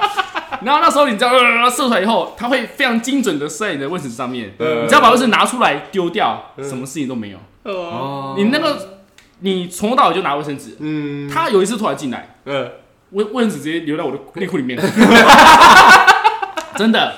[0.62, 4.54] 然后那时候你知道，呃射出来以后，它会非常精准的射在你的卫生纸上面。
[4.60, 7.38] 嗯你只要把卫生纸拿出来丢掉，什么事情都没有。
[7.64, 8.95] 哦，你那个，
[9.40, 10.76] 你从头到尾就拿卫生纸。
[10.80, 12.72] 嗯他有一次突然进来，嗯，
[13.12, 14.80] 卫卫生纸直接流到我的内裤里面，
[16.76, 17.14] 真的。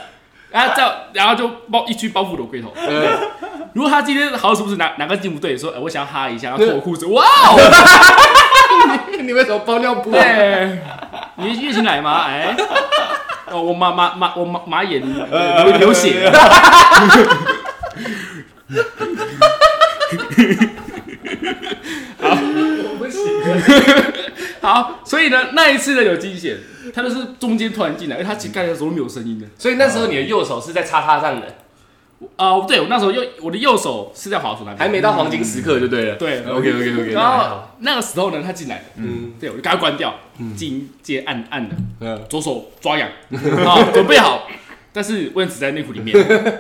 [0.50, 2.74] 然后这样，然后就包一区包覆我的龟头。
[3.74, 7.60] 如果他今天好死不是哪哪个劲不对，说、哎我想要哈一下，脱我裤子， 哇哦，
[9.22, 10.10] 你为什么包尿布？
[10.12, 10.80] 对，
[11.36, 12.24] 你月经来吗？
[12.28, 12.56] 哎，
[13.52, 16.32] 哦，我马马马我马马眼流流血。
[24.62, 26.58] 好，所以呢，那一次呢有惊险，
[26.94, 29.48] 他就是中间突然进来，因为他其实盖的时候没有声音的。
[29.58, 31.56] 所以那时候你的右手是在叉叉上的，
[32.36, 36.16] 啊、对我那时候右我的右手是在滑鼠那边，还没到黄金时刻就对了。
[36.16, 39.34] 对 OK OK OK，然后那个时候呢，他进来了，嗯。
[39.40, 40.14] 对，我就赶快关掉，
[40.56, 42.20] 进接按按的，嗯。
[42.28, 43.08] 左手抓痒，
[43.64, 44.48] 好， 准备好，
[44.92, 46.18] 但是卫生纸在内裤里面，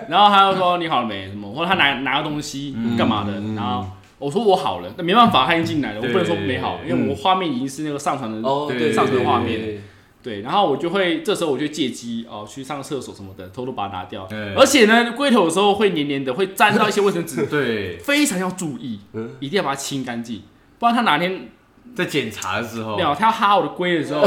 [0.07, 3.87] 然后他就说你好了没什么，或者他拿拿个东西干嘛的，然后
[4.19, 9.81] 我说我好了，那没办法，他已经进来了，我不能说没好，因为我画面已经是那个上传的，哦，对对，上传画面，
[10.23, 20.41] 对，然后我就会这时候我就借机哦去上厕所什么的，偷偷把它拿掉，而且呢龟头有时候会黏黏的，会沾到一些卫生纸， 对，非常要注意嗯，一定要把它清干净，
[20.79, 21.49] 不然他哪天
[21.95, 24.21] 在检查的时候没，有，他要哈我的龟的时候，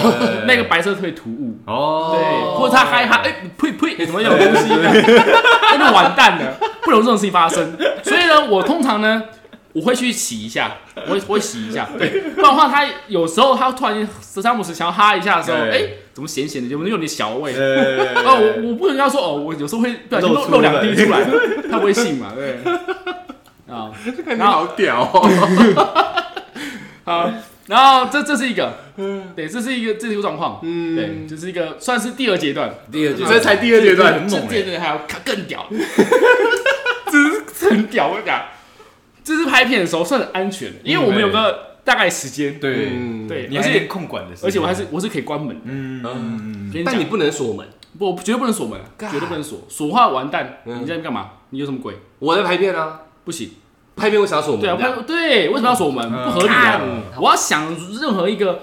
[0.46, 4.68] 那个白色会突兀，哦，对，或者他嗨哈，哎，呸呸，怎么有东西？
[5.72, 7.76] 那就完蛋了，不容这种事情发生。
[8.02, 9.22] 所以呢，我通常呢，
[9.72, 17.54] 我会去洗一下，我会我会洗一下，对，不然的话，他有时候他突然间十三五十想要哈一下的时候，对哎，怎么咸咸的，有没有点小味？
[17.54, 21.24] 呃，哦，我我不能跟他说哦，我有时候会不小心漏漏两滴出来，
[21.70, 22.58] 他不会信嘛，对。
[23.72, 23.92] 啊，
[24.24, 25.86] 看你好屌哦。
[27.04, 27.30] 好，
[27.68, 28.74] 然后这这是一个，
[29.36, 35.64] 对，这是一个这是一个状况，嗯对，这是一个算是第二阶段，第二这才第二阶段很猛哎，这这这还有更屌，
[37.06, 37.12] 这
[37.54, 38.42] 是很屌，我讲，
[39.22, 43.28] 这是拍片的时候算很安全的，因为我们有个大概时间，对，嗯。
[43.28, 45.48] 对，而且你还能控管的而且我还是我是可以关门。
[45.54, 46.92] 的，嗯嗯跟你讲。
[46.92, 47.66] 但你不能锁门。
[47.98, 51.30] 不，我绝对不能锁门，绝对不能锁，锁的话完蛋，你在干嘛？
[51.50, 51.94] 你有什么鬼？
[52.18, 53.50] 我在拍片啊，不行，
[53.96, 54.60] 拍片为啥要锁门？
[54.60, 56.04] 对啊，这样不对，为什么要锁门？
[56.12, 56.24] 嗯。
[56.24, 56.80] 不合理啊。
[56.82, 57.02] 嗯！
[57.20, 58.60] 我要想任何一个。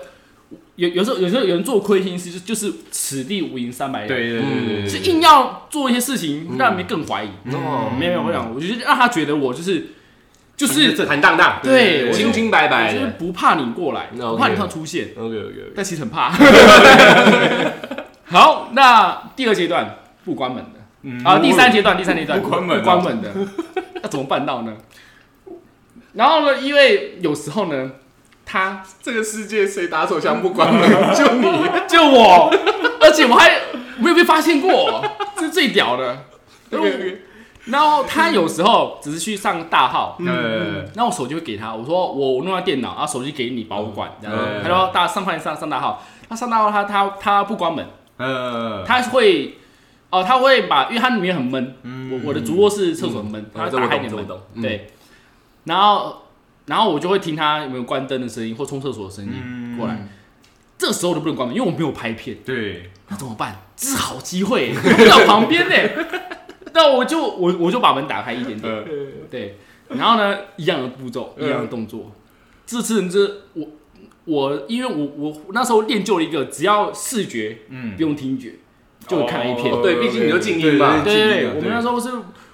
[0.75, 7.29] 有有时候有时候有人做亏心事，就就是此地无银三百两，对对对对，是硬要做一些事情让人们更怀疑。
[7.51, 7.91] 哦。
[7.99, 9.87] 没有没有，我讲，我就是让他觉得我就是
[10.57, 13.11] 就是坦荡荡，对，清清白白就是的。
[13.11, 15.71] 不怕你过来，那不怕你然出现，OK OK OK。
[15.75, 16.31] 但其实很怕。
[18.25, 23.31] 好，那第二阶段不关门的嗯啊，第三阶段第三阶段不关门哦不关门的，
[24.01, 24.73] 那怎么办到呢？
[26.13, 27.91] 然后呢，因为有时候呢，
[28.43, 30.89] 他这个世界谁打手枪不关门？
[31.15, 31.47] 就你。
[31.87, 32.51] 就我，
[32.99, 33.49] 而且我还
[33.97, 35.03] 没有被发现过，
[35.37, 36.17] 这是最屌的。
[37.69, 44.37] 然后他有时候只是去上大号，呃，然后我手机会给他，我说我弄到电脑，然后手机给你保管，这样。
[44.37, 44.63] 嗯。
[44.63, 49.57] 他说大上班上上大号，他上大号他他他不关门，呃，他会
[50.09, 52.09] 哦他会把，因为他里面很闷，嗯。
[52.11, 54.25] 我我的主卧室厕所很闷，他打开点门。
[54.61, 54.87] 对，
[55.65, 56.23] 然后
[56.67, 59.77] 然后我就会听他有没有关灯的声音或冲厕所的声音嗯。
[59.77, 60.07] 过来，
[60.77, 63.59] 这时候都不能关门，因为我没有拍片，对，那怎么办？
[63.75, 65.75] 这是好机会，在我旁边呢。
[66.77, 68.85] 那我就我我就把门打开一点点，呃，
[69.31, 69.57] 对，
[69.89, 72.11] 然后呢，一样的步骤，一样的动作。
[72.67, 73.67] 这次呢，这我
[74.25, 77.95] 我因为我我那时候练就了一个，只要视觉嗯。
[77.95, 78.53] 不，用听觉
[79.07, 79.73] 就会看一片。
[79.73, 82.11] 哦对毕竟你就静音嘛对对对，对我们那时候是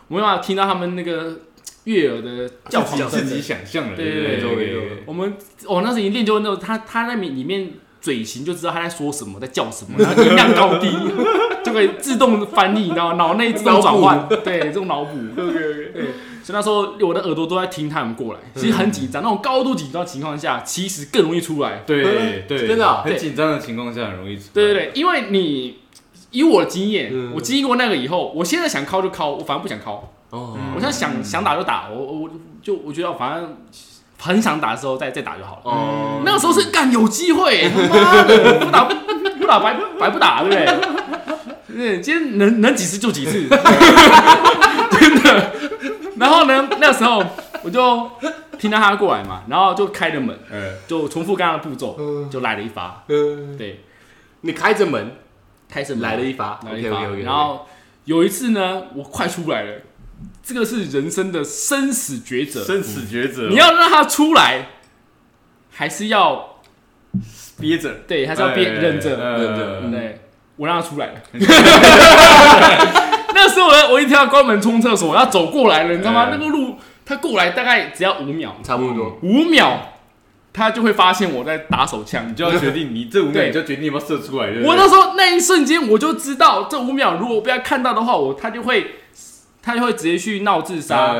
[0.08, 1.40] 没办法听到他们那个
[1.84, 3.42] 悦耳的叫自己床声自己。
[3.42, 5.04] 想象了，对对对对对对。
[5.06, 5.36] 我们
[5.68, 7.72] 我那时候已经练就那种，他他那里里面
[8.04, 10.90] 嘴型就知道他在说什么，在叫什么，然后音量高低
[11.64, 15.18] 就可以自动翻译，然后脑内自动转换，对这种脑补。
[15.34, 15.94] 对，
[16.44, 21.82] 所以那时候我的耳朵都在听他们过来，其实很紧张，那种高度紧张的情况下，其实更容易出来。
[21.86, 23.04] 对对，真的啊？
[23.06, 25.78] 很紧张的情况下很容易出来，对对对，因为你
[26.32, 27.32] 以我的经验，嗯。
[27.34, 32.30] 我经历过那个以后，我现在想敲就敲，我反而不想敲，哦，我现在想想打就打，我我我
[32.62, 33.56] 就我觉得反正
[34.24, 35.62] 很想打的时候再再打就好了。
[35.66, 38.96] 哦，那个时候是干有机会，他 妈的不打不
[39.38, 40.66] 不打白白不打，对不对？
[41.76, 43.48] 对，今天能能几次就几次，
[44.92, 45.52] 真的。
[46.18, 47.22] 然后呢，那时候
[47.64, 48.10] 我就
[48.58, 51.98] 听到他过来嘛，然后就开着门，嗯，就重复刚刚的步骤，
[52.30, 53.04] 就来了一发。
[53.10, 53.84] 嗯，对，
[54.42, 55.18] 你开着门
[55.70, 56.60] 开始来了一发。
[56.66, 56.98] 来了一发。
[56.98, 57.66] OK OK，然后
[58.06, 59.74] 有一次呢，我快出来了，
[60.44, 64.68] 这个是人生的生死抉择，生死抉择，你要让他出来，
[65.72, 66.58] 还是要
[67.60, 69.16] 憋着，对，还是要憋哎忍着？
[69.16, 70.22] 呃忍着对，
[70.58, 71.14] 我让他出来了。
[73.36, 76.26] 那时候我我一听到关门冲厕所，我要走过来了，你知道吗？
[76.26, 79.94] 哎那个路他过来大概只要五秒，差不多，五秒
[80.54, 82.34] 他就会发现我在打手枪你。
[82.34, 84.48] 就要决定，你这五秒你就决定要不要射出来。
[84.64, 88.96] 我那时候那一瞬间我就知道，这五秒如果被他看到的话，我他就会
[89.66, 91.16] 他就会直接去闹自杀，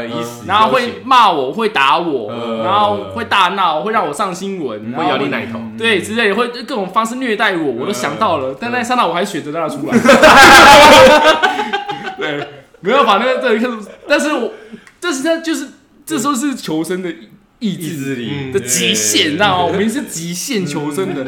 [0.46, 8.54] 然后会骂我，会打我，呃然后会大闹，会让我上新闻，然会咬你奶头，对之类的，会各种方式虐待我，我都想到了。
[8.60, 9.98] 但那一刹那我还选择让他出来。
[12.20, 12.46] 对，
[12.82, 13.80] 没有把那个这一刻，
[14.10, 14.52] 但是我
[15.00, 15.70] 这是他就是
[16.06, 17.30] 这时候是求生的意
[17.60, 19.64] 意志志力的极限，你知道吗？
[19.64, 21.24] 我们是极限求生的。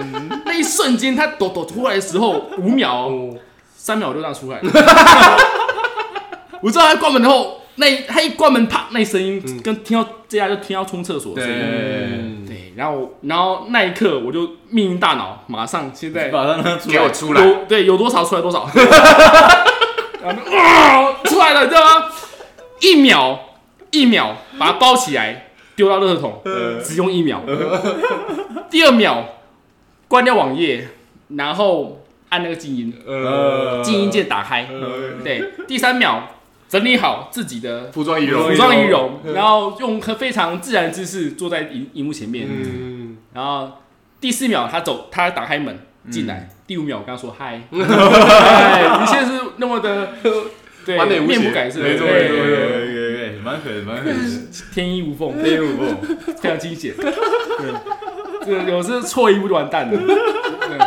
[0.45, 3.37] 那一瞬间，他抖抖出来的时候，五秒、哦，
[3.77, 4.69] 三秒就让他出来了。
[6.65, 12.43] 我知道他关门后，那他一关门，啪，那声音跟听到这下就听到冲厕所的声音。
[12.47, 18.67] 对，然后然后那一刻我就命令大脑，马上现在马上让他出来，给我出来，有对有多少出来多少，
[21.25, 22.07] 出来了，你知道吗？
[22.81, 23.39] 一秒
[23.91, 26.41] 一秒把它包起来，丢到垃圾桶，
[26.83, 27.43] 只用一秒。
[28.71, 29.23] 第二秒
[30.07, 30.87] 关掉网页，
[31.27, 34.67] 然后按那个静音，呃静音键打开。
[35.23, 36.27] 对，第三秒
[36.67, 42.47] 整理好自己的服装仪容，服装仪容，然后用非常自然的姿势坐在荧荧幕前面。
[42.49, 43.71] 嗯，然后
[44.19, 46.49] 第四秒他走，他打开门进来。
[46.67, 50.13] 第五秒我跟他说嗨， 一切是那么的
[50.85, 52.45] 对完美面不改色，没错对没错没错。
[52.45, 53.15] 对对对。
[53.15, 54.41] 对，蛮狠蛮狠的，
[54.73, 55.95] 天衣无缝，天衣无缝，
[56.37, 56.93] 非常惊险。
[56.97, 57.05] 对，
[58.43, 59.97] 这个有时错一步就完蛋了。
[59.99, 60.77] 对，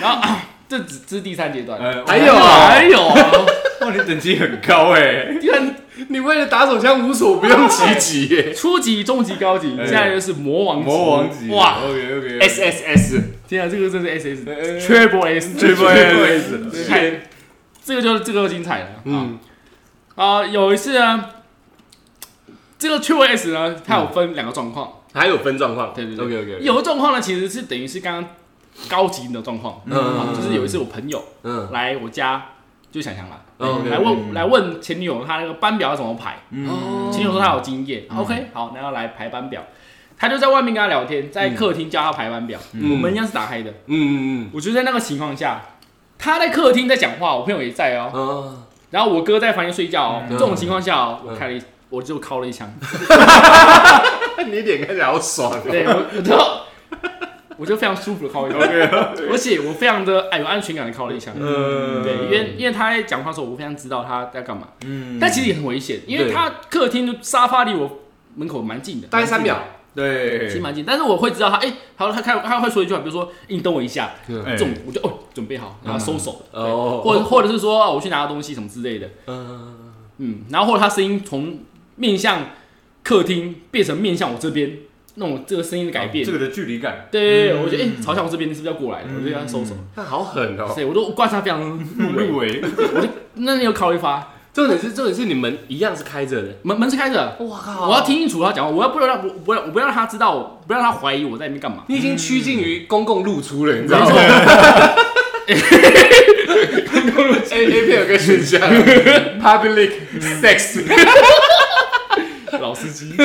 [0.00, 3.30] 然后、啊、这只这是第三阶段，呃还有啊还有啊，
[3.80, 5.74] 哇，你等级很高哎， 你看
[6.08, 9.84] 你为了打手枪无所不用其极耶 初级、中级、高级，哎。
[9.84, 10.84] 现在就是魔王级。
[10.84, 17.20] 魔王级，哇！，OK OK，S S S，天啊，这个真是 S S 呃 Triple S 太
[17.84, 18.88] 这个就这个就精彩了。
[19.04, 19.38] 嗯。
[20.16, 21.24] 嗯，啊，有一次呢，
[22.78, 24.92] 这个 Triple S 呢，它有分两个状况。
[25.14, 28.30] 还有分状况，对对对，OK OK，有的状况呢，其实是等于是刚刚
[28.88, 32.48] 高级的状况，嗯啊就是有一次我朋友嗯，来我家，
[32.92, 36.36] 就想想啦，嗯来问来问前女友她那个班表要怎么排。
[36.66, 39.62] 哦前女友说她有经验，OK，好，那要来排班表。
[40.20, 43.70] 他就在外面跟他聊天，在客厅教他排班表，嗯我门一样是打开的。
[43.86, 45.62] 嗯嗯我就在那个情况下，
[46.18, 50.22] 他在客厅在讲话，我朋友也在哦嗯，，哦，然后我哥在房间睡觉哦。
[50.28, 52.68] 嗯这种情况下哦，嗯我开了一，我就敲了一枪。
[54.44, 56.62] 你脸看起来好爽哦，对，我然后
[57.58, 61.32] 我就非常舒服的靠了一枪，而且我非常的哎有安全感的靠了一下。
[61.36, 62.02] 嗯。
[62.02, 65.18] 对，因为因为他在讲话的时候，我非常知道他在干嘛，嗯。
[65.20, 67.98] 但其实也很危险，因为他客厅的沙发离我
[68.36, 69.56] 门口蛮近的，大概三秒，
[69.94, 70.46] 对。
[70.46, 74.14] 其实蛮近，但是我会知道他，哎、他他开他会说一句话，比如说，欸你等我一下，
[74.46, 81.58] 哎这种我就哦准备好，然后收手，哦，或者或者是说哦我去拿东西什么之类的，嗯，嗯，然后或者他声音从
[81.96, 82.50] 面向
[83.02, 84.78] 客厅变成面向我这边，
[85.18, 89.08] 那种这个声音的改变，这个的距离感，对我觉得哎、朝向我这边，你是不是要过来了？
[89.18, 97.88] 我就要收手，他好狠哦，对，我都观察非常入微，我就那你有考一发，重点是重点是你们一样是开着的，门门是开着，哇靠。
[97.88, 101.84] 我要听清楚他讲话，我要不要让我我不要我不要让他知道，我不要让他怀疑我在里面干嘛。
[101.88, 104.14] 你已经趋近于公共露出了，你知道吗？
[107.50, 108.60] A A 片有个选项，
[109.42, 109.90] public
[110.40, 110.84] sex。
[112.62, 113.14] 老司机，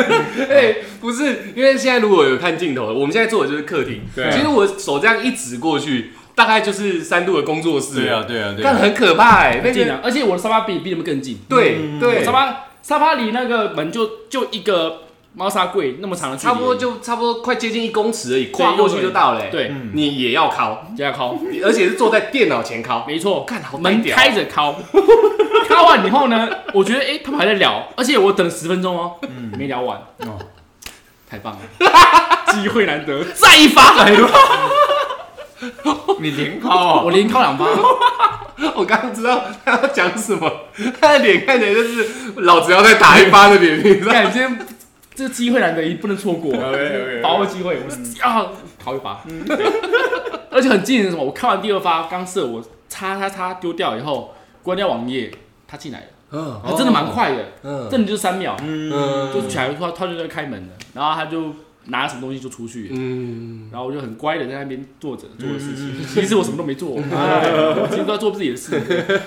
[0.50, 4.02] 哎，不是，因为现在如果有看镜头，我们现在坐的就是客厅。
[4.16, 4.26] 对。
[4.26, 8.02] 啊其实我手这样一指过去，大概就是三度的工作室。
[8.02, 12.24] 对啊，对啊对啊，但很可怕哎，那个近啊，而且我的沙发比比你们更近，对对。
[12.24, 15.04] 沙，发沙发离那个门就就一个
[15.36, 19.42] 猫砂柜那么长的距离，差不多就差不多快接近一公尺而已，跨过去就到了。
[19.42, 23.04] 哎，对，你也要敲，加敲，而且是坐在电脑前敲。
[23.08, 24.76] 没错，看好门开着敲，
[25.84, 29.16] 敲完以后呢， 我觉得哎、他们还在聊，而且我等了十分钟哦，
[29.58, 30.40] 没聊完，哦。
[31.30, 31.60] 太棒了，
[32.54, 34.06] 机会难得，再一发，
[36.20, 37.66] 你连抛啊，我连敲两发，
[38.76, 40.50] 我刚刚知道他要讲什么，
[41.02, 42.08] 他的脸看起来就是
[42.38, 44.12] 老子要再打一发的脸，你知道？
[44.12, 44.60] 看今天
[45.16, 46.54] 这机会难得一，不能错过，
[47.24, 48.52] 把握机会，我是要
[48.84, 49.22] 考一发。
[49.48, 49.66] 对
[50.52, 51.26] 而且很惊人的是什么？
[51.26, 55.32] 我看完第二发刚射，我擦擦擦丢掉以后，关掉网页，
[55.74, 57.90] 他进来了，嗯他真的蛮快的，嗯。
[57.90, 61.52] 真的就是三秒，嗯，就起来他他就在开门了，然后他就
[61.86, 62.92] 拿什么东西就出去。
[62.92, 66.96] 嗯，然后我就很乖的在那边坐着做的事情，其实我什么都没做，
[67.90, 68.80] 其实都在做自己的事。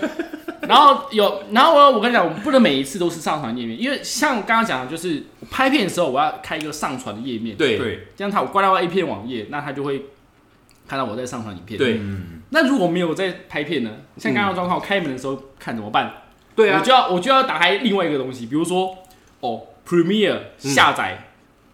[0.69, 7.77] 然后有，然后我我跟你讲，我不能每一次都是上传页面，因为像刚刚讲的，就是拍片的时候我要开一个上传的页面，对。
[7.77, 10.07] 对，这样他我关掉 A 片网页，那他就会
[10.87, 11.77] 看到我在上传影片。
[11.77, 11.99] 对。
[11.99, 13.91] 嗯，那如果没有在拍片呢？
[14.19, 16.13] 像刚刚的状况，我开门的时候看怎么办？
[16.57, 16.79] 对啊。
[16.81, 18.97] 我，就要我就要打开另外一个东西，比如说
[19.41, 21.29] 哦，Premiere 下载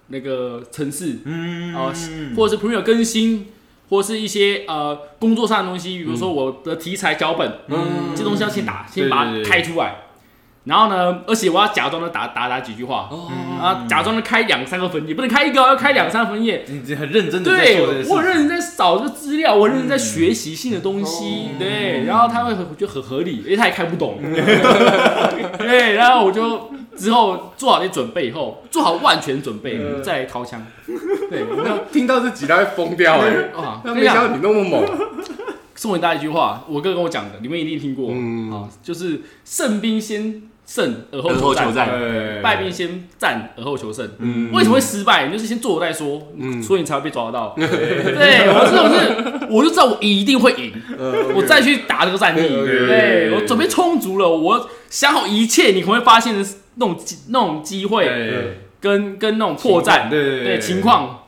[0.08, 1.94] 那个程式，嗯呃
[2.36, 3.46] 或者是 Premiere 更新，
[3.88, 10.02] 或是一些呃工作上的东西，比如说我的题材脚本，嗯这东西要先打，先把它开出来。
[10.64, 13.28] 然后呢，而且我要假装的打打打几句话，哦。
[13.60, 16.64] 啊，假装的开两三个分页，不能开一个哦，要开两三个分页。
[16.66, 24.18] 你很认真的在对做我很认真在扫这个资料，我很认真在学习新的东西，对，然后他会很我觉得很合理，因为他也看不懂，
[25.58, 30.64] 对，然后我就之后做好这些准备以后，做好万全准备，再来掏枪，
[31.30, 34.84] 对，我要听到这几他会疯掉哎， 啊，没想到你那么猛，
[35.76, 38.50] 送给大家一句话，我哥跟我讲的，你们一定听过，嗯。
[38.52, 40.42] 啊，就是胜兵先
[40.74, 41.88] 胜，而后求求战。
[41.90, 42.40] 哎。
[42.40, 44.08] 败兵先战，而后求胜。
[44.18, 44.50] 嗯。
[44.52, 45.26] 为什么会失败？
[45.26, 46.62] 你就是先做了再说，嗯。
[46.62, 47.54] 所以你才会被抓得到。
[47.58, 50.72] 对我这种是，我就知道我一定会赢，
[51.34, 52.40] 我再去打这个战役。
[52.40, 58.08] 嗯对我准备充足了，我想好一切，你可能会发现的那种机那种机会
[58.80, 61.21] 跟跟那种破绽，对对对情，况，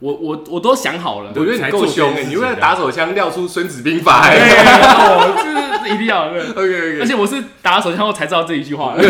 [0.00, 1.30] 我我我都想好了。
[1.34, 6.40] 我觉得你够凶哎，你为了打手枪撂出《孙子兵法》对，哎哦，这是一定要的。
[6.56, 9.02] OK 而 OK，且我是打了手枪后才知道这一句话， 我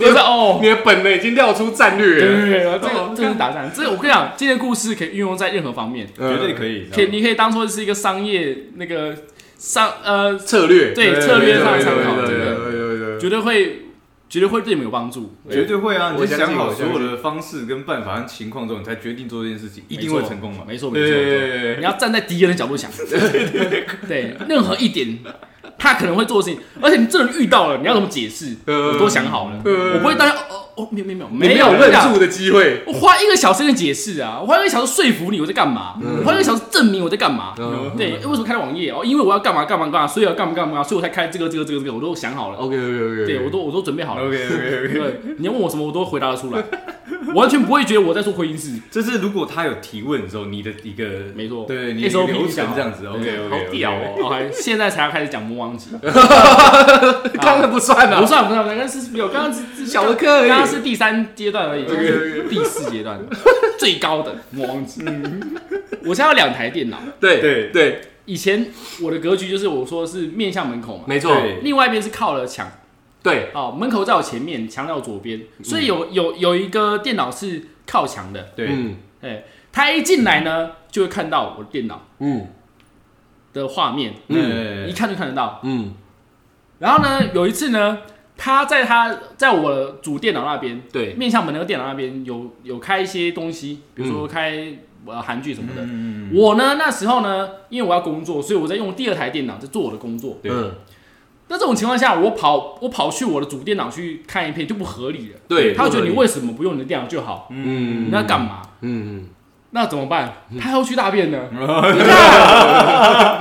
[0.00, 6.30] 是哦，你的本能已经撂出战略了，对对对，这个这个是打仗，这个我跟你讲，今天故事可以运用在任何方面，嗯。
[6.30, 9.14] 绝对可以，可以你可以当做是一个商业那个
[9.58, 13.87] 商呃策略，对策略上参考，对对对，绝对会
[14.28, 15.34] 绝对会对你们有帮助。
[15.50, 16.12] 绝对会啊！
[16.12, 20.64] 你我相信想好我相信所有的方式跟办法和情况之后，你才决定做这件事情，一定会成功嘛？
[20.66, 22.90] 没错没错，对没错对对对你要站在敌人的角度想，
[24.06, 25.18] 对，任何一点
[25.78, 37.54] 他可能会做的事情，而且你这人遇到了，你要怎么解释，呃我都想好了，呃我不会当下哦哦哦，没有没有没有认住的机会，我花一个小时跟解释啊，我花一个小时说服你我在干嘛，我花一个小时证明我在干嘛。
[37.58, 38.90] 嗯对，为什么开网页？
[38.92, 42.58] 哦，因为我要干嘛干嘛干嘛，所以要干嘛干嘛，所以我才开这个这个这个这个，我都想好了。
[42.58, 44.26] ，OK OK OK，对，我都我都准备好了。
[44.26, 44.98] ，OK OK OK。
[44.98, 46.62] 对，你要问我什么，我都回答得出来，
[47.34, 48.72] 完全不会觉得我在做回音式。
[48.90, 51.04] 就是如果他有提问的时候，你的一个
[51.34, 52.66] 没错，对你的 SOP 流讲。
[52.66, 54.16] 程这样子，OK OK，好屌哦。
[54.24, 55.90] OK，现在才要开始讲魔王级，
[57.40, 61.84] 刚刚不算啊，不算不算，刚刚是没有，刚刚是小的课刚刚是第三阶段而已
[62.48, 63.18] 第四阶段
[63.78, 65.02] 最高的魔王级。
[66.04, 67.70] 我现在有两台电脑，对对。
[67.70, 68.66] 对，以前
[69.02, 72.70] 我的格局就是我说是面向门口嘛，没错，对另外一边是靠了墙，
[73.22, 82.46] 对，哦，门口在我前面，墙在我左边，所以有有有一个电脑是靠墙的，对，嗯哎，他一进来呢，就会看到我的电脑嗯。
[83.52, 84.88] 的画面，嗯。
[84.88, 85.60] 一看就看得到。
[85.64, 85.94] 嗯，
[86.78, 87.98] 然后呢，有一次呢，
[88.36, 95.82] 他在他在我主电脑那边，对，面向门那个电脑那边有有开一些东西，比如说开呃韩剧什么的。
[95.82, 100.38] 嗯，我呢那时候呢，因为我要工作，所以我在用第二台电脑在做我的工作。
[100.42, 100.52] 对。
[100.52, 100.72] 嗯
[101.48, 105.38] 那这种情况下，我跑我跑去我的主电脑去看一片就不合理了。
[105.48, 107.48] 对，他会觉得你为为什么不用你的电脑就好？
[107.50, 108.62] 嗯你要干嘛？
[108.82, 109.26] 嗯
[109.70, 110.32] 那怎么办？
[110.58, 111.38] 他要去大便呢？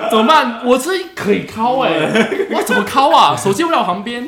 [0.09, 0.61] 怎么办？
[0.65, 1.91] 我这可以敲哎、
[2.51, 3.35] 我怎么敲啊？
[3.35, 4.27] 手机不在我旁边，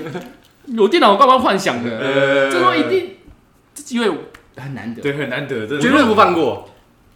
[0.68, 1.90] 有电脑我干嘛幻想的？
[2.00, 3.16] 呃这时候一定
[3.74, 4.10] 这机会
[4.56, 6.70] 很难得，对，很难得，绝对不放过，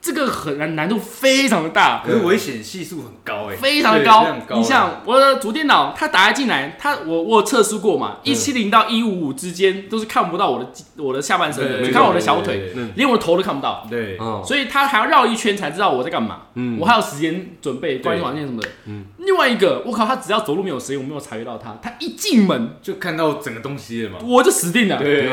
[0.03, 2.03] 这个很难难度非常的大。
[2.05, 16.41] 可是危险系数很高哎，非常的高你想我的主电脑，它打开进来，它我我有测试过嘛，一七零到一五五之间都是看不到我的我的下半身的，对只看我的小腿，，连我的头都看不到，对，嗯所以它还要绕一圈才知道我在干嘛。
[16.55, 16.77] 嗯。
[16.79, 18.67] 我还有时间准备关于软件什么的。
[18.87, 19.05] 嗯。
[19.19, 24.97] 另外一个，我靠，他只要走路没有声音，我没有察觉到他，他一进门就看到整个东西了嘛，我就死定了。
[24.97, 25.29] 对，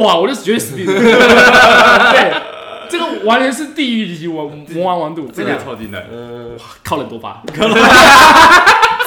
[0.00, 0.92] 哇，我就绝对死定了。
[2.12, 2.32] 对，
[2.88, 6.50] 这个完全是地狱级魔魔王王度，真真的的超级难，呃
[6.82, 7.42] 靠了很多发，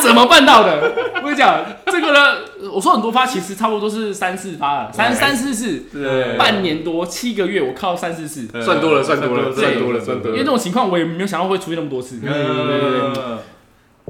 [0.01, 0.93] 怎么办到的？
[1.15, 2.38] 我跟你讲，这个呢，
[2.71, 5.84] 我说很多发，其实差不多都是三四发了，三三四四，
[6.38, 8.47] 半年多七个月，我靠三四四。
[8.61, 12.19] 算多了算多了算多了算多了因为这种情况我也没有想到会出现那么多次。
[12.19, 13.01] 对对对对。
[13.15, 13.39] 嗯，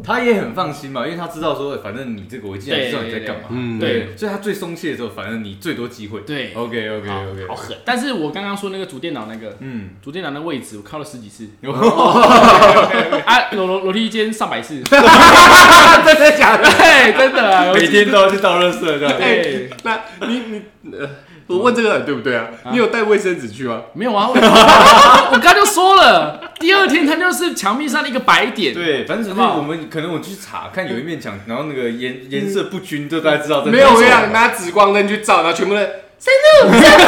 [0.03, 3.79] 他也很放心嘛，因为他知道说，反正你这个我既然知道你在干嘛，嗯。
[3.79, 6.21] 对，所以他最松懈的时候，反正你最多机会。
[6.21, 7.75] 对，OK OK OK，好狠。
[7.83, 16.63] 但是我刚刚说那个主电脑那个嗯，主电脑那位置，我靠了十几次，有 啊，楼楼楼梯间上百次， 真的假的？
[16.63, 19.17] 对，真的啊，每天都要去倒垃圾这样。
[19.17, 20.41] 对，那你
[20.81, 21.09] 你呃，
[21.47, 22.47] 我问这个对不对啊？
[22.71, 23.81] 你有带卫生纸去吗？
[23.93, 24.33] 没有啊，我
[25.31, 29.57] 我刚刚就说了，第二天它就是墙壁上的一个白点，对，反正只是好不好？
[29.57, 35.89] 我们可能我去查看有一面墙，然后那个颜颜色不均，就大家知道在没有，我跟你讲，拿紫光灯去照，然后全部人
[36.19, 36.81] 三度三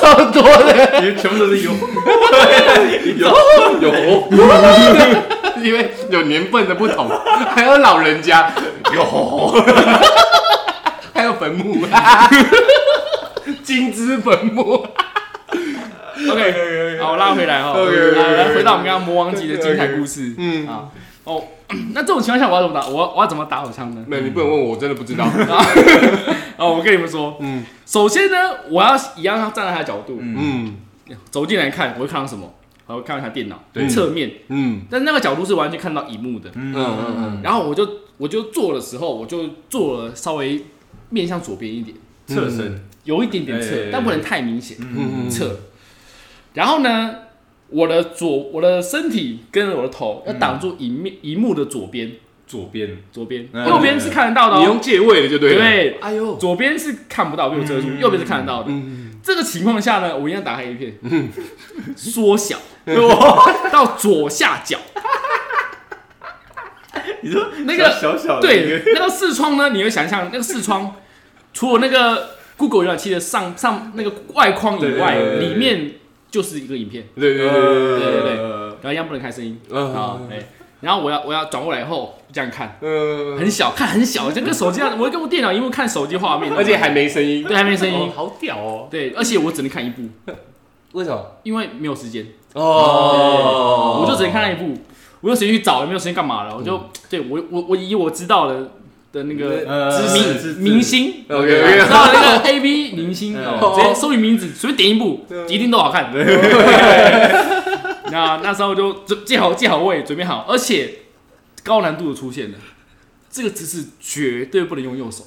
[0.00, 1.70] 超多的，因为全部都是油，
[3.16, 3.28] 有
[3.80, 4.28] 有，
[5.62, 7.08] 因为有年份的不同，
[7.54, 8.50] 还有老人家。
[8.92, 9.02] 有，
[11.14, 11.86] 还有坟墓，
[13.62, 14.86] 金枝粉末。
[16.30, 17.74] OK，好，拉回来哈。
[17.76, 20.68] 来来回到我们刚刚魔王级的精彩故事，嗯。
[20.68, 20.88] 啊，
[21.24, 21.42] 哦，
[21.92, 22.86] 那这种情况下我要怎么打？
[22.86, 24.04] 我我要怎么打手枪呢？
[24.06, 25.24] 没有，你不能问我，我真的不知道。
[26.56, 27.64] 哦，我跟你们说，嗯。
[27.86, 28.36] 首先呢，
[28.70, 30.76] 我要一样要站在他的角度，嗯。
[31.30, 32.54] 走进来看，我会看到什么？
[32.86, 33.88] 我会看到他电脑对。
[33.88, 34.82] 侧面，嗯。
[34.90, 36.50] 但那个角度是完全看到荧幕的。
[36.54, 36.72] 嗯。
[36.76, 37.88] 嗯嗯，然后我就
[38.18, 40.64] 我就坐的时候，我就坐了稍微
[41.08, 41.96] 面向左边一点，
[42.26, 45.60] 侧身，有一点点侧但不能太明显，嗯侧。
[46.54, 47.14] 然后呢，
[47.68, 52.12] 我的左我的身体跟我的头要挡住荧面荧幕的左边，
[52.46, 54.58] 左边，左边，嗯右边是看得到的哦。
[54.60, 54.80] 你用。
[54.80, 55.58] 借位的就对了。
[55.58, 58.70] 对，哎呦，左边是看不到，被我遮住，右边是看得到的。
[58.70, 60.98] 嗯这个情况下呢，我一样打开一片，
[61.96, 62.58] 缩小。
[63.70, 64.78] 到左下角。
[67.22, 70.96] 你说那个小小的对，那个视窗呢，你会想象那个视窗，
[71.54, 72.30] 除了那个
[72.62, 75.94] Google 浏览器的上上那个外框以外，里面
[76.30, 77.08] 就是一个影片。
[77.16, 79.60] 对对对对对然后一样不能开声音。
[79.68, 80.20] 啊，
[80.80, 82.78] 然后我要我要转过来以后这样看，
[83.36, 88.86] 很小，看很小，就跟手机样，我跟我电脑因为看手机画面，而且还没声音，对，还没声音，好屌哦。
[88.88, 90.02] 对，而且我只能看一部，
[90.92, 91.20] 为什么？
[91.42, 92.24] 因为没有时间。
[92.52, 94.80] 哦，我就只能看那一部。
[95.20, 96.56] 我有时间去找，也没有时间干嘛了。
[96.56, 98.72] 我就、对我我我以我知道的
[99.12, 101.24] 的那个呃知名明星。
[101.28, 103.44] OK 知 OK，道那个 A V 明星嗯。
[103.60, 106.10] 哦，直接搜你名字，随便点一部，一定都好看。
[108.10, 110.92] 那那时候就准借好借好位，准备好，而且
[111.62, 112.58] 高难度的出现了，
[113.30, 115.24] 这个姿势绝对不能用右手，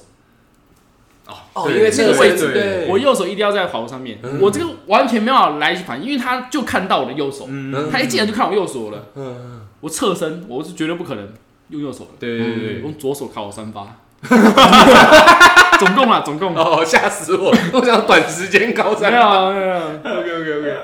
[1.26, 2.62] 哦，对因为这个位置，对。
[2.62, 11.28] 对，我右手一定要在跑道上面，我这个完全没有办法来得及反应，因为他就看到我的右手，嗯，他一进来就看我右手了，嗯，我侧身我是绝对不可能
[11.68, 13.86] 用右手的，对对对用左手靠我三发，
[15.78, 16.56] 总共啊总共。
[16.56, 17.54] 哦，吓死我！
[17.72, 19.12] 我想短时间高没山。
[19.12, 20.76] 有啊没有啊，OK OK OK，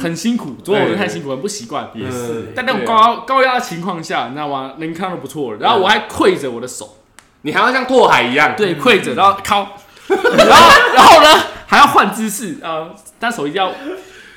[0.00, 1.90] 很辛苦，左手真太辛苦，很不习惯。
[1.94, 4.74] 也是，在那种高高压的情况下，你知道吗？
[4.78, 5.58] 能看都不错了。
[5.58, 6.98] 然后我还跪着我的手，
[7.42, 9.76] 你还要像拓海一样，对，跪着，然后靠，
[10.08, 13.72] 然后然后呢还要换姿势啊，但手一定要，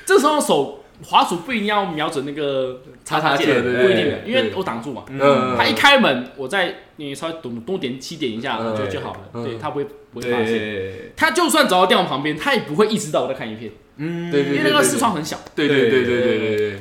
[0.04, 5.04] 这时候手滑鼠不一定要瞄准那个叉叉键，不一定的，因为我挡住嘛。
[5.08, 10.46] 嗯他一开门，我再你稍微多多点七点一下嗯就就好了，嗯对他不会不会发现。
[10.46, 15.38] 对，他就算走到电脑旁边，他也不会意识到我在看影片，嗯，对对因为那个视窗很小。
[15.54, 16.80] 对对对对对对对，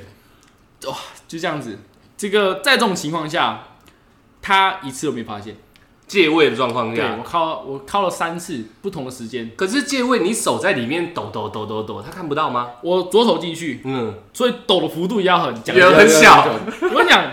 [1.27, 1.77] 就这样子。
[2.17, 3.67] 这个在这种情况下，
[4.41, 5.57] 他一次都没发现。
[6.07, 7.01] 借位的状况下。
[7.01, 12.69] 对我，靠，我靠了三次不同的时间，可是借位你手在里面抖抖抖抖抖，他看不到吗？
[12.81, 15.91] 我左手进去，嗯，所以抖的幅度也要很讲也究。
[15.91, 16.47] 很小。
[16.81, 17.23] 我跟你讲，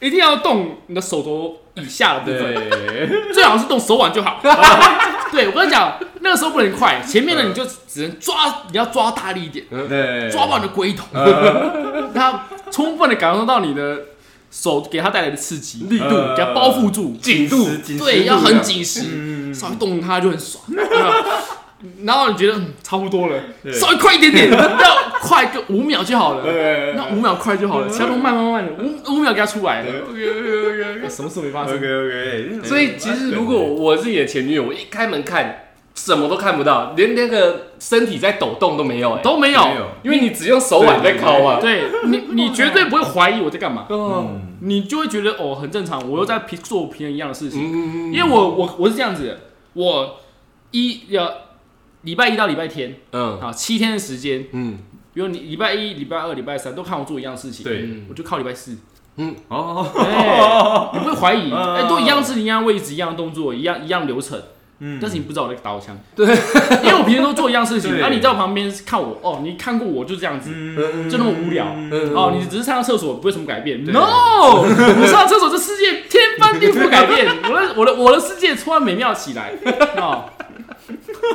[0.00, 4.40] 一定要动你的手肘以下的部分，对，最好是动手腕就好。
[5.32, 13.98] 对我跟你讲，那个时候不能快，前面的你就只能抓，你要抓大力一点，对，抓爆你的龟头，让 他充分的感受到你的
[14.54, 17.16] 手给他带来的刺激力度，呃给他包覆住。
[17.20, 20.64] 紧度，对，要很紧实，嗯，稍微动它就很爽。
[22.04, 23.38] 然后你觉得嗯差不多了，
[23.72, 26.44] 稍微快一点点， 要快个五秒就好了。
[26.96, 31.08] 那五秒快就好了，其他都慢慢慢的，五五秒给他出来了，OK OK OK。
[31.10, 31.76] 什么事没发生。
[31.76, 35.63] ，OK OK，所以其实如果我是你的前女友，我一开门看
[35.94, 39.60] 什么都看不到，连那个身体在抖动都没有，哎，都没有，
[40.02, 41.60] 因为你只用手腕在敲啊。
[41.60, 47.60] 对你，你 绝对不会怀疑我在干嘛，哦，嗯，你就会觉得哦很正常，我又在平做平衡一样的事情。
[47.72, 49.40] 嗯因为我我我是这样子的，
[49.74, 50.16] 我
[50.72, 51.32] 一要
[52.02, 53.40] 礼拜一到礼拜天嗯。
[53.40, 54.78] 啊七天的时间，嗯。
[55.14, 57.88] 比如你礼拜一、礼拜二、礼拜三都看我做一样事情，对。
[58.08, 58.76] 我就靠礼拜四。
[59.16, 59.32] 嗯。
[59.46, 61.74] 哦，哎，你不会怀疑， 嗯。
[61.76, 64.42] 哎，都一样是一样位置、一样动作、一样一样流程，
[64.84, 64.98] 嗯。
[65.00, 66.26] 但是你不知道我在打我枪，对，
[66.82, 68.00] 因为我平时都做一样事情，对。
[68.00, 71.08] 然后你在我旁边看我，哦，你看过我就这样子，嗯。
[71.08, 72.12] 就那么无聊，嗯。
[72.14, 73.84] 哦，你只是上厕所不会什么改变。
[73.84, 79.52] 对，no，我上厕所这世界天翻地覆改变， 我的我的我的世界突然美妙起来，
[79.96, 80.24] 哦，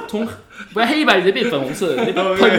[0.08, 0.28] 从
[0.74, 2.14] 不要黑白直接变粉红色，喷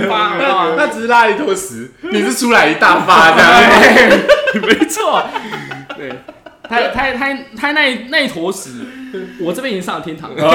[0.08, 0.74] 发，知道吗？
[0.76, 4.18] 他只是拉一坨屎，你是出来一大发这样。
[4.66, 5.22] 没错，
[5.96, 6.10] 对，
[6.68, 8.70] 他他他他那那一坨屎，
[9.40, 10.42] 我这边已经上了天堂了。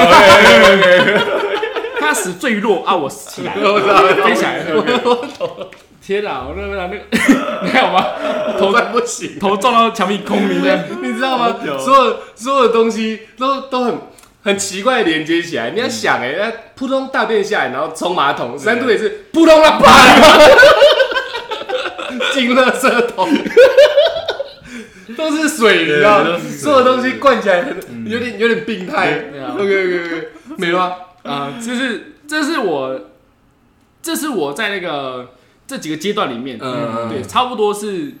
[1.98, 3.80] 他死最弱啊，我 起来了，我
[4.24, 4.84] 飞起来了。
[6.00, 6.96] 天哪，我那个那个，
[7.64, 8.06] 你看有吗？
[8.58, 11.56] 头快不行，头撞到墙壁空明的，你知道吗？
[11.80, 13.98] 所有所有的东西都都很
[14.44, 15.70] 很奇怪的连接起来。
[15.70, 20.38] 你要想哎、那扑通大便下来，然后冲马桶，三度也是扑通了啪，
[22.32, 23.28] 进垃圾桶。
[25.16, 29.24] 都是水，你知道所有东西灌起来很有点有点病态。
[29.54, 30.28] OK OK OK，
[30.58, 30.96] 没了吗？
[31.22, 33.00] 啊，就是这是我，
[34.02, 35.34] 这是我在那个
[35.66, 38.12] 这几个阶段里面，嗯对，差不多是，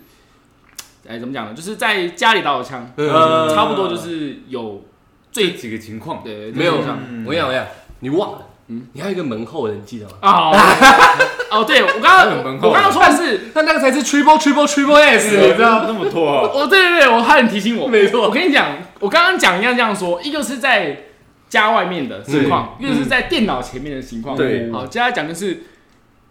[1.08, 1.54] 哎，怎么讲呢？
[1.54, 4.84] 就是在家里打手枪，嗯差不多就是有
[5.32, 7.66] 这几个情况，对没有这种嗯我跟你讲，我跟你讲，
[8.00, 10.12] 你忘了，你还有一个门后人，你记得吗？
[10.20, 10.50] 啊，
[11.50, 15.84] 哦，对我刚刚我刚刚说的是，那那个才是 triple triple triple S，你知道吗？
[15.86, 16.50] 那么多啊？
[16.52, 21.04] 哦，对对对，我还很提醒我，没错我跟你讲，我刚刚讲一样这样说，一个是在
[21.48, 24.36] 家外面的情况，一个是在电脑前面的情况。
[24.36, 25.62] 对好，接下来讲的是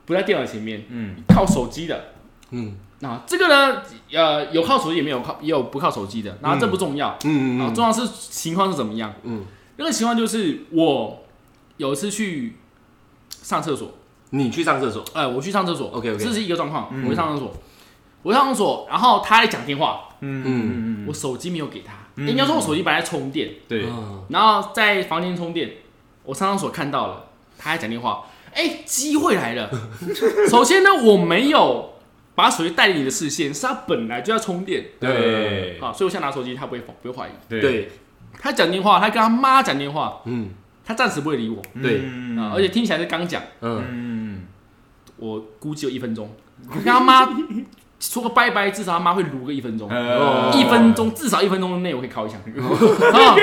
[0.06, 2.12] 不在电脑前面，嗯靠手机的。
[2.52, 3.82] 嗯那这个呢，
[4.14, 6.38] 呃，有靠手机，也没有靠，也有不靠手机的。
[6.42, 9.14] 然后这不重要，啊，嗯嗯重要是情况是怎么样。
[9.24, 9.44] 嗯，
[9.78, 11.25] 那个情况就是我
[11.78, 12.56] 有一次去
[13.30, 13.94] 上厕所，
[14.32, 15.90] 你去上厕所，哎，我去上厕所。
[15.90, 16.24] OK，OK。
[16.24, 17.04] 这是一个状况，嗯。
[17.06, 17.54] 我去上厕所，
[18.24, 20.44] 我去上厕所，然后他在讲电话，嗯。
[20.46, 22.28] 嗯我手机没有给他，嗯。
[22.28, 24.24] 应该说我手机本来在充电，对，嗯。
[24.30, 25.72] 然后在房间充电，
[26.24, 28.24] 我上厕所看到了他在讲电话，
[28.54, 29.70] 哎，机会来了。
[30.50, 31.94] 首先呢，我没有
[32.34, 35.78] 把手机带离你的视线，是他本来就要充电，对。
[35.80, 37.32] 啊，所以我现在拿手机，他不会不会怀疑。
[37.48, 37.92] 对对，
[38.40, 40.50] 他讲电话，他跟他妈讲电话，嗯
[40.86, 41.62] 他暂时不会理我。
[41.82, 42.04] 对。
[42.06, 42.38] 嗯。
[42.38, 44.44] 啊，而且听起来是刚讲，嗯，嗯
[45.18, 46.30] 我估计有一分钟，
[46.70, 47.28] 我跟他妈
[48.00, 49.90] 说个拜拜，至少他妈会撸个一分钟。
[49.90, 50.52] 呃。
[50.54, 52.38] 一分钟，至少一分钟内我可以敲一下。
[53.12, 53.36] 啊，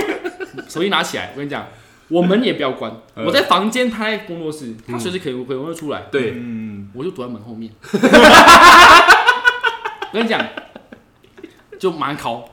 [0.69, 1.67] 手机拿起来，我跟你讲，
[2.09, 6.91] 我门也不要关，嗯我在房间，他在工作室，他随时可以可能会出来，对，嗯。
[6.95, 7.73] 我就躲在门后面。
[7.81, 7.99] 我
[10.13, 10.39] 跟你讲，
[11.83, 12.45] 就马上敲，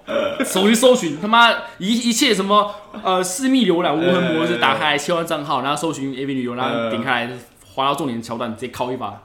[0.44, 2.74] 手机搜寻他妈一一切什么
[3.04, 7.32] 呃私密浏览无痕模式打开来切换账号，然后搜寻 AV 女优，然后点开来
[7.76, 9.22] 滑到重点桥段，直接敲一把，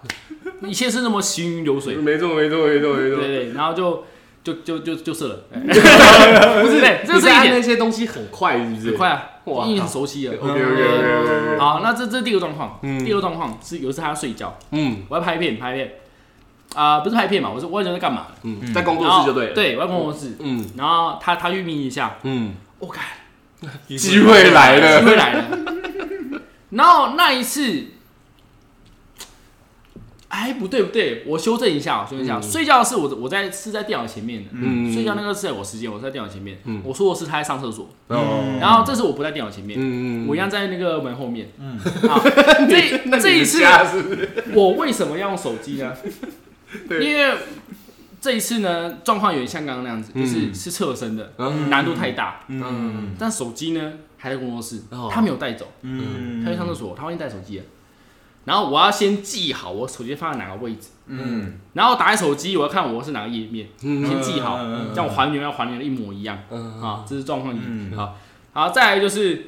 [0.61, 1.95] 一切是那么行云流水。
[1.95, 4.05] 没错没错没错没错，对对，然后就
[4.45, 8.89] 就就就就是了， 不是对，这是一那些东西很快是不是？
[8.89, 9.65] 很快啊，哇。
[9.65, 10.35] 因为很熟悉了。
[10.35, 13.03] OK OK OK，好，那这这是第二个状况，嗯。
[13.03, 14.99] 第二个状况是有一次他要睡觉，嗯。
[15.09, 15.93] 我要拍片拍片，
[16.75, 18.27] 啊不是拍片嘛，我说我以前在干嘛？
[18.43, 23.05] 嗯，在工作室就对了，，对，我在工作室，嗯然后他他去眯一下，嗯，我看
[23.87, 25.45] 机会来了机会来了，
[26.71, 27.87] 然后那一次。
[30.37, 32.39] 哎，不对不对，我修正一下，我修正一下。
[32.39, 36.59] 嗯睡觉是我我在是在电脑前面的，嗯睡觉那个是在我时间，我是在电脑前面。
[36.65, 41.53] 嗯我说的是他在上厕所，哦，然后这次我不在电脑前面，嗯我一样在那个门后面。
[41.61, 42.21] 嗯好，
[42.69, 44.29] 这 这一次是不是？
[44.55, 45.93] 我为什么要用手机呢？
[46.89, 47.05] 对。
[47.05, 47.37] 因为
[48.21, 50.23] 这一次呢，状况有点像刚刚那样子，嗯。
[50.25, 51.69] 就是是侧身的，嗯。
[51.69, 52.41] 难度太大。
[52.49, 53.15] 嗯。
[53.19, 56.45] 但手机呢还在工作室哦，他没有带走，嗯。
[56.45, 57.65] 他去上厕所，他忘记带手机了。
[58.47, 61.59] 然后我要先记好我手机放在哪个位置，嗯。
[61.73, 64.07] 然后打开手机，我要看我是哪个页面，嗯。
[64.07, 66.39] 先记好，嗯这样我还原要还原的一模一样。
[66.51, 67.05] 嗯啊。
[67.09, 67.97] 这是状况一嗯。
[67.97, 68.17] 好，
[68.53, 69.47] 好，再来就是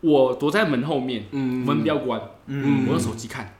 [0.00, 1.64] 我躲在门后面，嗯。
[1.66, 2.86] 门不要关，嗯。
[2.86, 3.54] 我用手机看。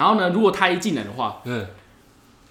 [0.00, 1.66] 然后呢，如果他一进来的话，嗯。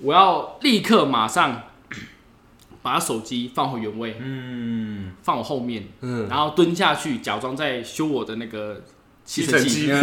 [0.03, 1.63] 我要立刻马上
[2.83, 5.13] 把手机放回原位，嗯。
[5.23, 8.83] 放我后面，嗯，然后蹲下去，假装在修我的那个
[9.25, 9.59] 吸尘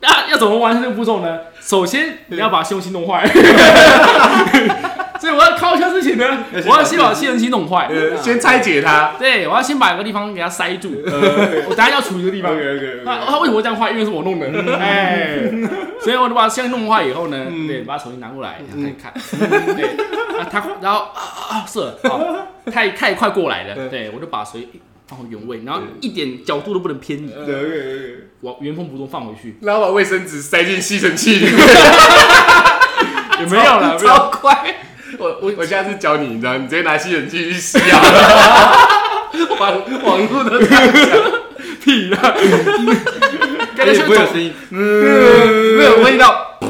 [0.00, 1.38] 那要怎么完成这个步骤呢？
[1.60, 3.24] 首先你要把吸尘器弄坏，
[5.20, 12.52] 所以我要靠枪之前呢，我要先把吸尘器弄坏，呃先拆解它，对，我要先把一个地方给它塞住， 我等下要处理这个地方。
[13.04, 13.90] 那他为什么会这样坏？
[13.92, 15.48] 因为是我弄的，哎，
[16.02, 17.68] 所以我就把香弄坏以后呢，嗯。
[17.68, 19.12] 对，把手机拿过来，然后再看，
[19.76, 19.84] 对，
[20.38, 21.80] 啊，他然后啊啊是
[22.70, 24.10] 太太快过来了，对。
[24.14, 24.68] 我就把手机
[25.06, 27.32] 放回原位，然后一点角度都不能偏移。
[28.40, 31.56] 我原封不动放回去，然后把卫生纸塞进吸尘器里面，
[33.40, 34.74] 也没有了，超快。
[35.18, 38.00] 我我我下次教你，你知道，你直接拿吸尘器去吸啊，
[39.58, 40.92] 网网络的畅想，
[41.82, 42.18] 屁啦！
[43.76, 46.58] 感觉像有声音，没有味道。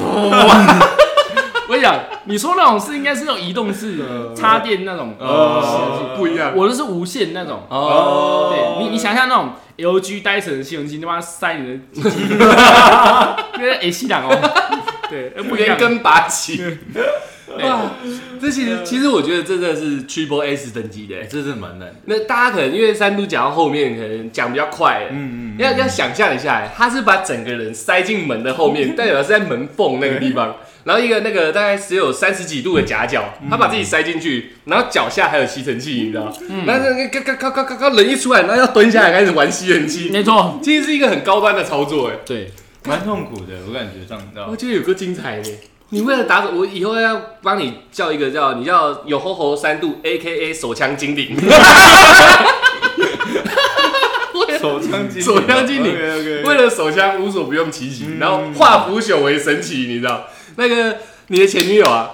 [1.67, 3.99] 我跟你讲，你说那种是应该是那种移动式
[4.37, 6.53] 插电那种，哦，不一样。
[6.55, 7.63] 我的是无线那种。
[7.69, 14.39] 哦，对你，你想象那种 LG 戴森的吸尘器，他妈塞你的鸡鸡，那个 A 系档哦，
[15.09, 15.69] 对，不一样。
[15.69, 16.63] 连根拔起。
[17.63, 17.91] 哇，
[18.41, 21.95] 这其实其实我觉得这真的是 Triple S 等级的真的蛮难的。
[22.07, 36.33] 那大家可能因为三都讲到后面，可能讲比较快，嗯嗯要要想象一下，他是把整个人塞进门的后面， 代表是在门缝那个地方，然后一个那个大概只有三十几度的夹角，他把自己塞进去，然后脚下还有吸尘器，你知道吗？
[36.67, 42.51] 然后那个咔咔咔咔咔人一出来，然后要蹲下来开始玩吸尘器，没错，其实是一个很高端的操作，哎，对，
[42.87, 44.49] 蛮痛苦的，我感觉上，你知道吗？
[44.51, 45.51] 我觉得有个精彩的。
[45.91, 51.37] 你为了打手，我以后要帮你叫一个叫你叫有吼吼三度 A K A 手枪精灵，
[54.61, 55.95] 手枪精灵，手枪精灵
[56.43, 60.27] 为了手枪无所不用其极，然后化腐朽为神奇，你知道？
[60.57, 60.97] 那个
[61.29, 62.11] 你的前女友啊，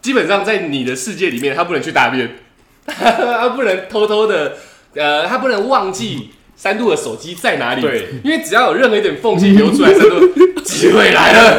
[0.00, 2.38] 基本上在你的世界里面，她不能去大便，
[2.86, 4.56] 她不能偷偷的，
[4.94, 10.28] 呃，她不能忘记三度的手机在哪里，对，因为只要有任何一点缝隙流出来，三度
[10.62, 11.58] 机会来了，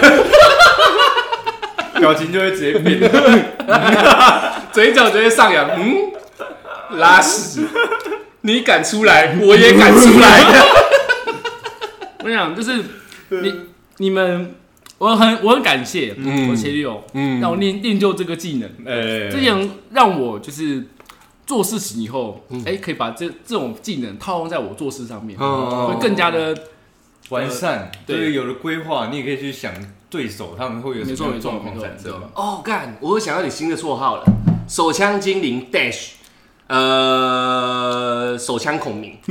[1.99, 2.99] 表情就会直接变。
[4.71, 6.11] 嘴角直接上扬，嗯，
[6.97, 7.67] 拉屎，
[8.41, 10.43] 你敢出来，我也敢出来，
[12.19, 12.83] 我跟你讲，就是
[13.29, 13.53] 你
[13.97, 14.55] 你们，
[14.97, 16.49] 我很我很感谢嗯。
[16.49, 17.39] 我前女友嗯。
[17.41, 20.83] 让我练练就这个技能，呃，这样让我就是
[21.45, 22.61] 做事情以后，嗯。
[22.65, 25.91] 哎，可以把这这种技能套用在我做事上面，哦。
[25.93, 26.55] 会更加的
[27.29, 28.17] 完善，对。
[28.17, 29.71] 对，有了规划，你也可以去想
[30.09, 32.11] 对手他们会有什么状况产生。
[32.13, 32.21] 嘛。
[32.33, 32.97] 哦，干！
[32.99, 34.23] 我有想到你新的绰号了，
[34.67, 36.09] 手枪精灵 Dash，
[36.67, 39.17] 呃，手枪孔明，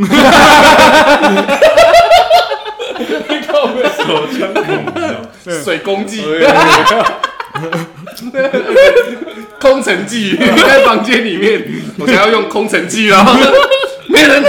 [3.96, 6.22] 手枪孔明，水攻技，
[9.61, 11.64] 空城计，在房间里面，
[11.99, 13.24] 我想要用空城计了，
[14.09, 14.42] 没人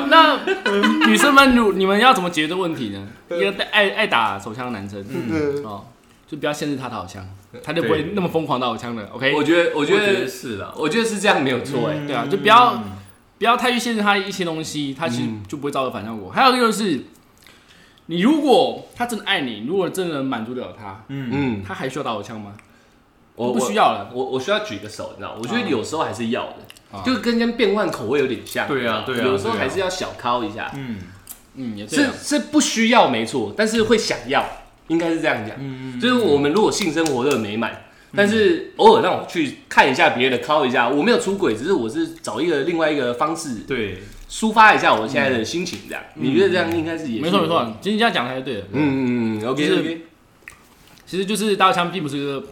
[0.00, 0.40] 好，那
[1.06, 3.06] 女生们，如你们要怎么解决这个问题呢？
[3.30, 5.84] 一个爱爱打手枪的男生，嗯哦，
[6.26, 7.26] 就不要限制他打手枪，
[7.62, 9.08] 他就不会那么疯狂打手枪了。
[9.12, 12.82] OK，我觉得，我我觉得，是的，我觉得是这样没有错，哎，对啊，就不要
[13.38, 16.30] 不要太去限制他一些东西，他其实嗯就不会造成反效果。
[16.30, 17.04] 还有一个就是，
[18.06, 22.52] 你如果他真的爱你，如果真的满足得了他，嗯，嗯，他还需要打手枪吗？
[23.36, 24.10] 我不需要了。
[24.12, 26.56] 我我需要举个手，你知道，我觉得有时候还是要的，
[26.98, 27.02] 啊。
[27.04, 30.98] 就跟跟变换口味有点像，对啊对啊有时候还是要小敲一下，嗯，
[31.54, 32.12] 嗯，也对是啊。
[32.20, 34.44] 是不需要没错，但是会想要，
[34.88, 35.56] 应该是这样讲。
[35.58, 37.84] 嗯嗯就是我们如果性生活都很美满，
[38.14, 43.98] 但是偶尔让我去看一下别人的，敲一下，我没有出轨，只是我是找一个另外一个方式对，
[44.30, 46.02] 抒发一下我现在的心情，这样。
[46.14, 48.60] 你觉得这样应该是也没错没错，其实你这样讲才是对的。
[48.72, 50.00] 嗯嗯嗯，OK 就是 OK，
[51.04, 52.42] 其实就是大枪并不是一个，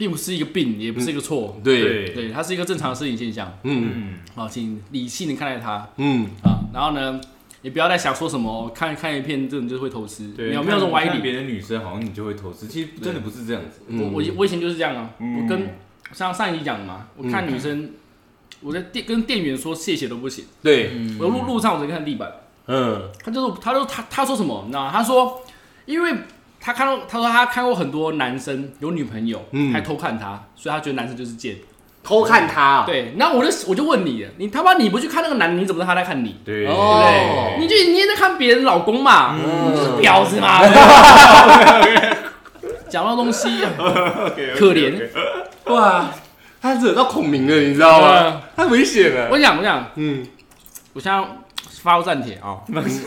[0.00, 3.52] 并不是一个病，也不是一个错，对，对，对，它是一个正常的生理现象。
[3.64, 3.90] 嗯。
[3.94, 5.86] 嗯，好，请理性的看待它。
[5.98, 7.20] 嗯，啊，然后呢，
[7.60, 11.10] 也不要再想说什么看看一片这种就是会偷吃，对，没有没有这种歪理。
[11.10, 13.82] 看别的女生好像你就会偷吃，其实真的不是这样子。
[13.88, 14.00] 嗯。
[14.00, 15.42] 我我我以前就是这样啊，嗯。
[15.42, 15.68] 我跟
[16.14, 17.90] 像上一集讲的嘛，我看女生，
[18.62, 22.32] 我在店跟店员说谢谢都不行，对，我路路上我只看地板，
[22.68, 23.10] 嗯。
[23.22, 24.90] 他就是他就他他说什么，你知道吗？
[24.90, 25.42] 他说，
[25.84, 26.14] 因为
[26.60, 31.56] 他看到他说他看过很多男生有女朋友，嗯还偷看他，所以他觉得男生就是贱。
[32.02, 36.34] 偷看他啊，对，然后我就我就问你，你他妈你不去看那个男的，你怎么知道他在看你？
[36.44, 40.60] 对，哦对，你就你也在看别人老公嘛，嗯你就是婊子嘛。
[42.88, 43.68] 讲到东西啊，
[44.56, 44.98] 可怜。
[45.66, 46.10] 哇，
[46.60, 48.08] 他惹到孔明了，你知道吗？
[48.08, 49.28] 呃太危险了。
[49.30, 50.26] 我讲我讲，嗯
[50.94, 51.22] 我现在
[51.82, 52.58] 发个站帖啊，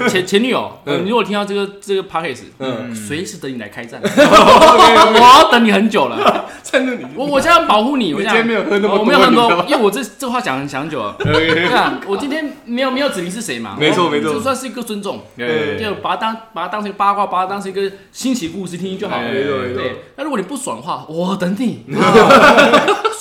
[0.09, 6.45] 前前女友，你如果听到这个这个 podcast，嗯，随时等你来开战， 我要等你很久了。
[6.63, 11.15] 趁着你，我我现在要保护你，我今天没有喝那么多，我没有喝多因为我这这话讲很讲很久了。
[11.21, 14.33] 对啊，我今天没有没有指明是谁嘛，我没错没错。
[14.33, 19.23] 就算是一个尊重，对就把它当把它当成一个八卦，把它当成一个新奇故事听听就好了。
[19.29, 21.83] 没错没错对，那如果你不爽的话，我等你，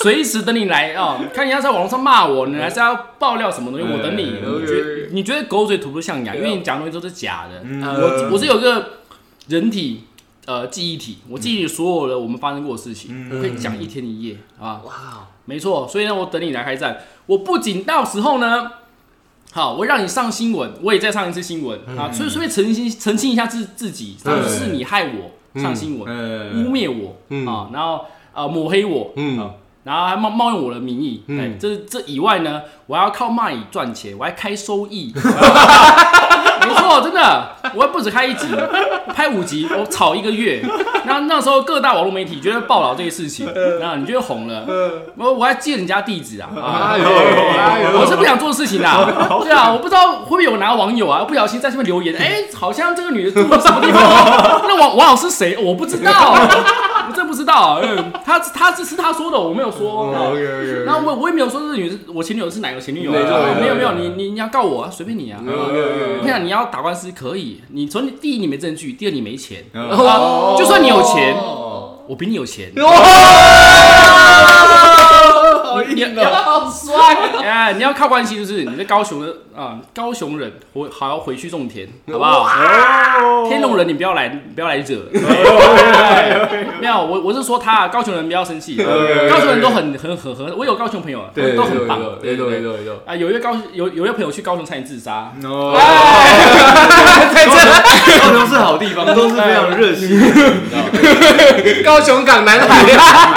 [0.03, 1.17] 随时等你来啊！
[1.33, 4.35] 看你要在网络上骂我，你还是要爆料什么东西，我等你。
[4.45, 4.61] 嗯。
[4.61, 7.61] 你觉你觉得狗嘴吐不出象牙，因为你讲的东西都是假的。
[7.63, 7.81] 嗯。
[7.81, 8.99] 我我是有个
[9.47, 10.03] 人体
[10.45, 13.31] 呃记忆体，我记忆里所有的我们发生过的事情，嗯。
[13.33, 14.81] 我可以讲一天一夜啊。
[14.83, 16.97] 哇，没错，所以呢，我等你来开战。
[17.25, 18.69] 我不仅到时候呢，
[19.53, 24.17] 好，我让你上新闻，我也再上一次新闻、啊，所以顺便澄清澄清一下自自己，
[24.49, 27.47] 是你害我上新闻，呃污蔑我、嗯。
[27.47, 29.39] 啊，然后呃抹黑我，嗯。
[29.39, 29.51] 啊，
[29.83, 31.57] 然后还冒冒用我的名义，嗯。
[31.59, 35.13] 对，这这以外呢，我还要靠卖赚钱，我还开收益，
[36.65, 38.47] 没错，真的，我还不止开一集，
[39.13, 40.63] 拍五集，我炒一个月。
[41.05, 43.45] 然后那时候各大网络媒体觉得报道这些事情，
[43.81, 44.63] 然后你觉得红了，
[45.17, 49.03] 我我还借人家地址啊，啊哎呦哎呦我是不想做事情啊，
[49.43, 54.01] 对啊，我不知道会不会有哪个网友啊，不小心在下面留言，哎，好像这个女的住了什么地方，
[54.65, 55.57] 那网网友是谁？
[55.57, 56.33] 我不知道，
[57.33, 59.89] 不知道，嗯，他他这是他说的，我没有说。
[59.89, 63.15] 哦 OK，OK，OK 然后我我也没有说这个女，我前女友是哪个前女友啊？
[63.59, 65.39] 没有没有，你你你要告我啊，随便你啊。
[65.43, 72.71] 我想你要打官司可以，你从第一你没证据，第二你没钱，哦就算你有钱哦我比你有钱。
[75.89, 77.41] 你好帅啊！
[77.43, 83.47] 哎，你要靠关系，就是你在高雄的啊，高雄人回好要回去种田，好不好？
[83.49, 84.99] 天龙人你不要来，不要来惹。
[85.13, 92.61] 哎没有，我我是说他高雄人不要生气，高雄人都很很很和，我有高雄朋友都很棒，对对对。
[92.61, 93.03] 错没错。
[93.05, 95.73] 啊，有一个高有有一位朋友去高雄差点自杀，哦，
[98.21, 100.19] 高雄是好地方，都是非常热心？
[101.83, 103.35] 高雄港南海啊，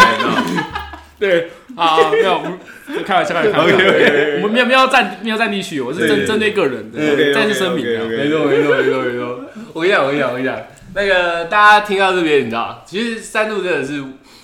[1.18, 2.42] 对啊，没有，
[3.04, 3.60] 开玩笑，开玩笑
[4.42, 6.90] 我们没有没有占没有占地区，我是针针对个人
[7.34, 8.04] 再次声明啊。
[8.08, 9.40] 没错没错没错没错。
[9.72, 10.58] 我跟你讲我跟你讲我跟你讲，
[10.94, 14.02] 那个大家听到这边，你知道，其实三度真的是。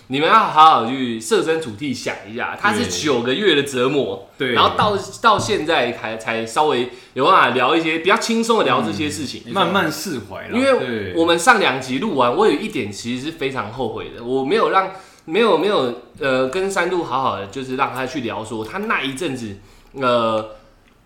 [0.08, 4.52] 你们要好好去设身处地想一下，他是九个月的折磨，对。
[4.52, 14.90] 然后到到现在才才稍微有办法聊一些比较轻松的聊这些事情，慢慢释怀了，因为我们上两集录完，我有一点其实是非常后悔的，我没有让
[15.24, 19.56] 没有没有呃跟三度好好的，就是让他去聊说他那一阵子
[19.94, 20.56] 呃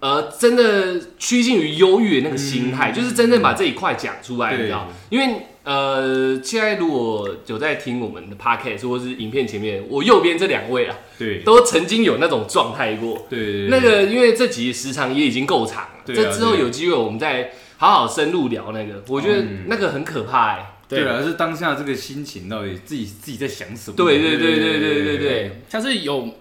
[0.01, 4.89] 呃真的趋近于忧郁的那个心态，就是真正把这一块讲出来，你知道？
[5.11, 11.41] 因为呃现在如果有在听我们的 podcast 或是影片前面，我右边这两位啊，对。
[11.41, 13.27] 都曾经有那种状态过。
[13.29, 19.65] 对那个因为这集时长也已经够长了，这之后有机会我们再好好深入聊那个，我觉得嗯。
[19.67, 21.01] 那个很可怕哎、对。
[21.01, 23.97] 了，是当下这个心情到底自己自己在想什么？
[23.97, 26.35] 对对对对对对对，像是有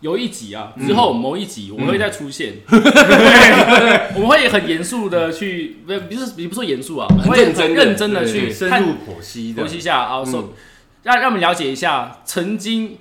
[0.00, 10.54] 有一集啊，之后某一集我们会再出现，我们会很严肃的去，不不是也不是说严肃啊，我会认真认真的去深入剖析剖析一下啊，说
[11.02, 12.98] 让让我们了解一下曾经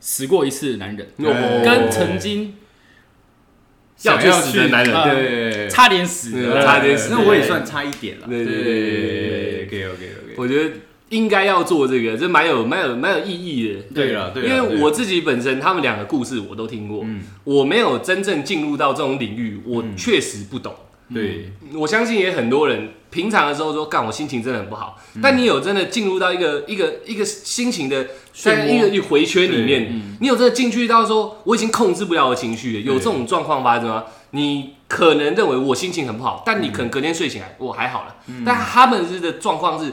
[0.00, 1.62] 死过一次的男人，哦。
[1.64, 2.54] 跟曾经
[4.02, 8.26] 要去死的男人啊对，差点死的，差点死那我也算差一点了。
[8.26, 10.74] 对对对对对，OK OK 我觉得
[11.10, 13.82] 应该要做这个，这蛮有蛮有蛮有意义的。
[13.94, 17.22] 对了，对啦，因为我自己本身他们两个故事我都听过，嗯。
[17.44, 20.74] 我没有真正进入到这种领域，我确实不懂。
[21.12, 21.52] 对。
[21.74, 24.98] 我相信也很多人平常的时候说，干我心情真的很不好。
[25.14, 25.20] 嗯。
[25.22, 30.16] 但你有真的进入到一个一个一个心情的在一个回圈里面，嗯。
[30.20, 34.04] 你有真的进去到说我已经控制不了我的情绪了，有这种状况发生吗？
[34.30, 38.42] 你可能认为我心情很不好，但你可能隔天睡醒来我还好了，嗯。
[38.46, 39.92] 但他们是的状况是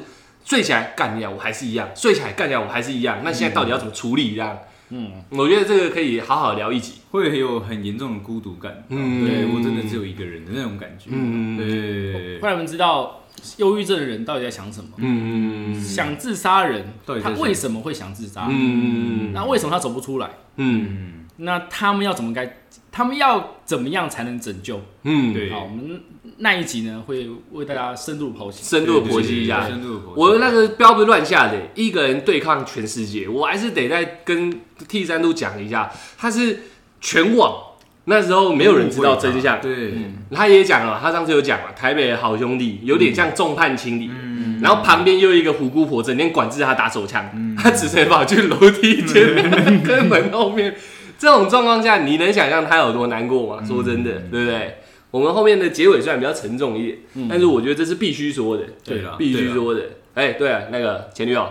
[0.50, 3.20] 睡起来干掉我还是一样，睡起来干掉我还是一样。
[3.24, 4.32] 那现在到底要怎么处理？
[4.32, 4.58] 这样，
[4.90, 6.94] 嗯，我觉得这个可以好好聊一集。
[7.12, 8.84] 会有很严重的孤独感。
[8.90, 11.10] 嗯对我真的只有一个人的那种感觉。
[11.12, 13.24] 嗯对对对会让我们知道
[13.58, 14.90] 忧郁症的人到底在想什么。
[14.98, 18.48] 嗯嗯想自杀的人他想为什么会想自杀？
[18.50, 20.30] 嗯那为什么他走不出来？
[20.58, 22.58] 嗯嗯，那他们要怎么该？
[23.00, 24.82] 他们要怎么样才能拯救？
[25.04, 26.02] 嗯，对好，我们
[26.40, 28.62] 那一集呢会为大家深入剖析。
[28.62, 29.66] 深度剖析一下。
[29.66, 30.14] 深度剖析。
[30.18, 34.54] 我那个标不是乱下的，一个人对抗全世界，我还是得再跟
[34.90, 36.64] T 三度讲一下，他是
[37.00, 37.58] 全网
[38.04, 39.94] 那时候没有人知道真相，对，
[40.32, 50.76] 他也讲了，他上次有讲了，台北的好兄弟有点像众叛亲离，嗯然后旁边又一个虎姑婆，整天管制他打手枪，他只能跑去楼梯前面跟门后面。
[51.20, 53.62] 这种状况下，你能想象他有多难过吗？
[53.68, 54.78] 说真的，对不对？
[55.12, 56.98] 我们后面的结尾虽然比较沉重一点，
[57.30, 59.82] 但是我觉得这是必须说的，对啦必须说的。
[60.16, 61.48] 哎，对了，那个前女友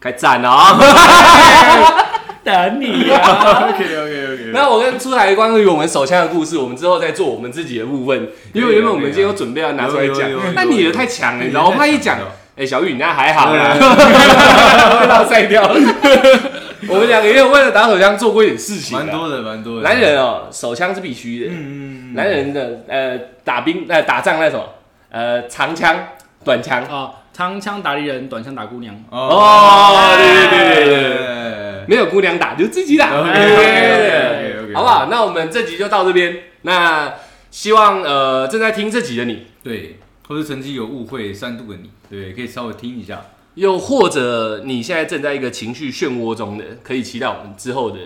[0.00, 0.78] 开战了啊！
[2.44, 4.44] 等你啊！OK OK OK。
[4.52, 11.68] 那我跟出台关于我们手枪的故事，我们之后再做我们自己的部分，因为原本我们今天有准备要拿出来讲有有有有，那你的太强了，你知道吗？
[11.70, 15.80] 我怕一讲有，哎，小玉你那还好啦，对被他晒掉了。
[16.92, 19.82] 我们两个也有为了打手枪做过一点事情啊，蛮多的，蛮多的。
[19.82, 21.50] 男人哦，手枪是必须的。
[21.50, 24.66] 嗯，嗯男人的呃打兵呃打仗那种
[25.10, 26.08] 呃长枪
[26.44, 28.94] 短枪啊，长枪打敌人，短枪打姑娘。
[29.10, 35.06] 哦，对对对对对没有姑娘打就自己打，OK，OK，OK，OK，OK 对 OK，OK 好不好？
[35.10, 36.34] 那我们这集就到这边。
[36.62, 37.12] 那
[37.50, 43.20] 希望呃正在听这集的你，对，或是曾经有误会三度的你，对，可以稍微听一下。
[43.54, 47.98] 又或者你现在正在一个情绪漩涡中的，可以期待我们之后的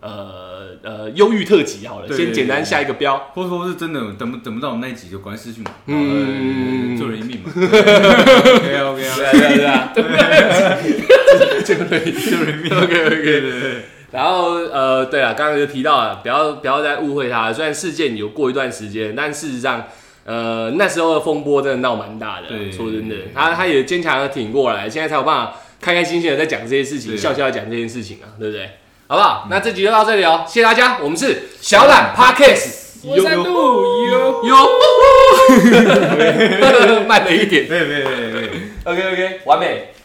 [0.00, 3.30] 呃呃忧郁特辑好了，对先简单下一个标。
[3.34, 7.50] 或者说是真的等不等不到我们那一集就赶快失去嘛，嗯嗯，救人一命嘛。
[7.54, 9.92] OK OK 对啊
[11.88, 12.76] 可以救人一命。
[12.76, 13.22] OK OK。
[13.22, 17.54] 对对对，然后呃，对了，刚刚就提到了，不要不要再误会他了。
[17.54, 19.86] 虽然事件有过一段时间，但事实上，
[20.30, 22.48] 呃，那时候的风波真的闹蛮大的。
[22.48, 28.68] 对说真的，他他也坚强的挺过来，现在才有办法开开心心的在讲这些事情，笑笑的讲这件事情啊，对不对？
[29.06, 29.46] 好不好？
[29.48, 33.42] 那这集就到这里哦，谢谢大家，我们是小懒 Parkes 我在度
[34.06, 34.44] 有。
[34.44, 34.68] 哟，
[37.08, 38.48] 慢了一点没有没有没有没有。
[38.84, 39.88] ，OK OK，完美。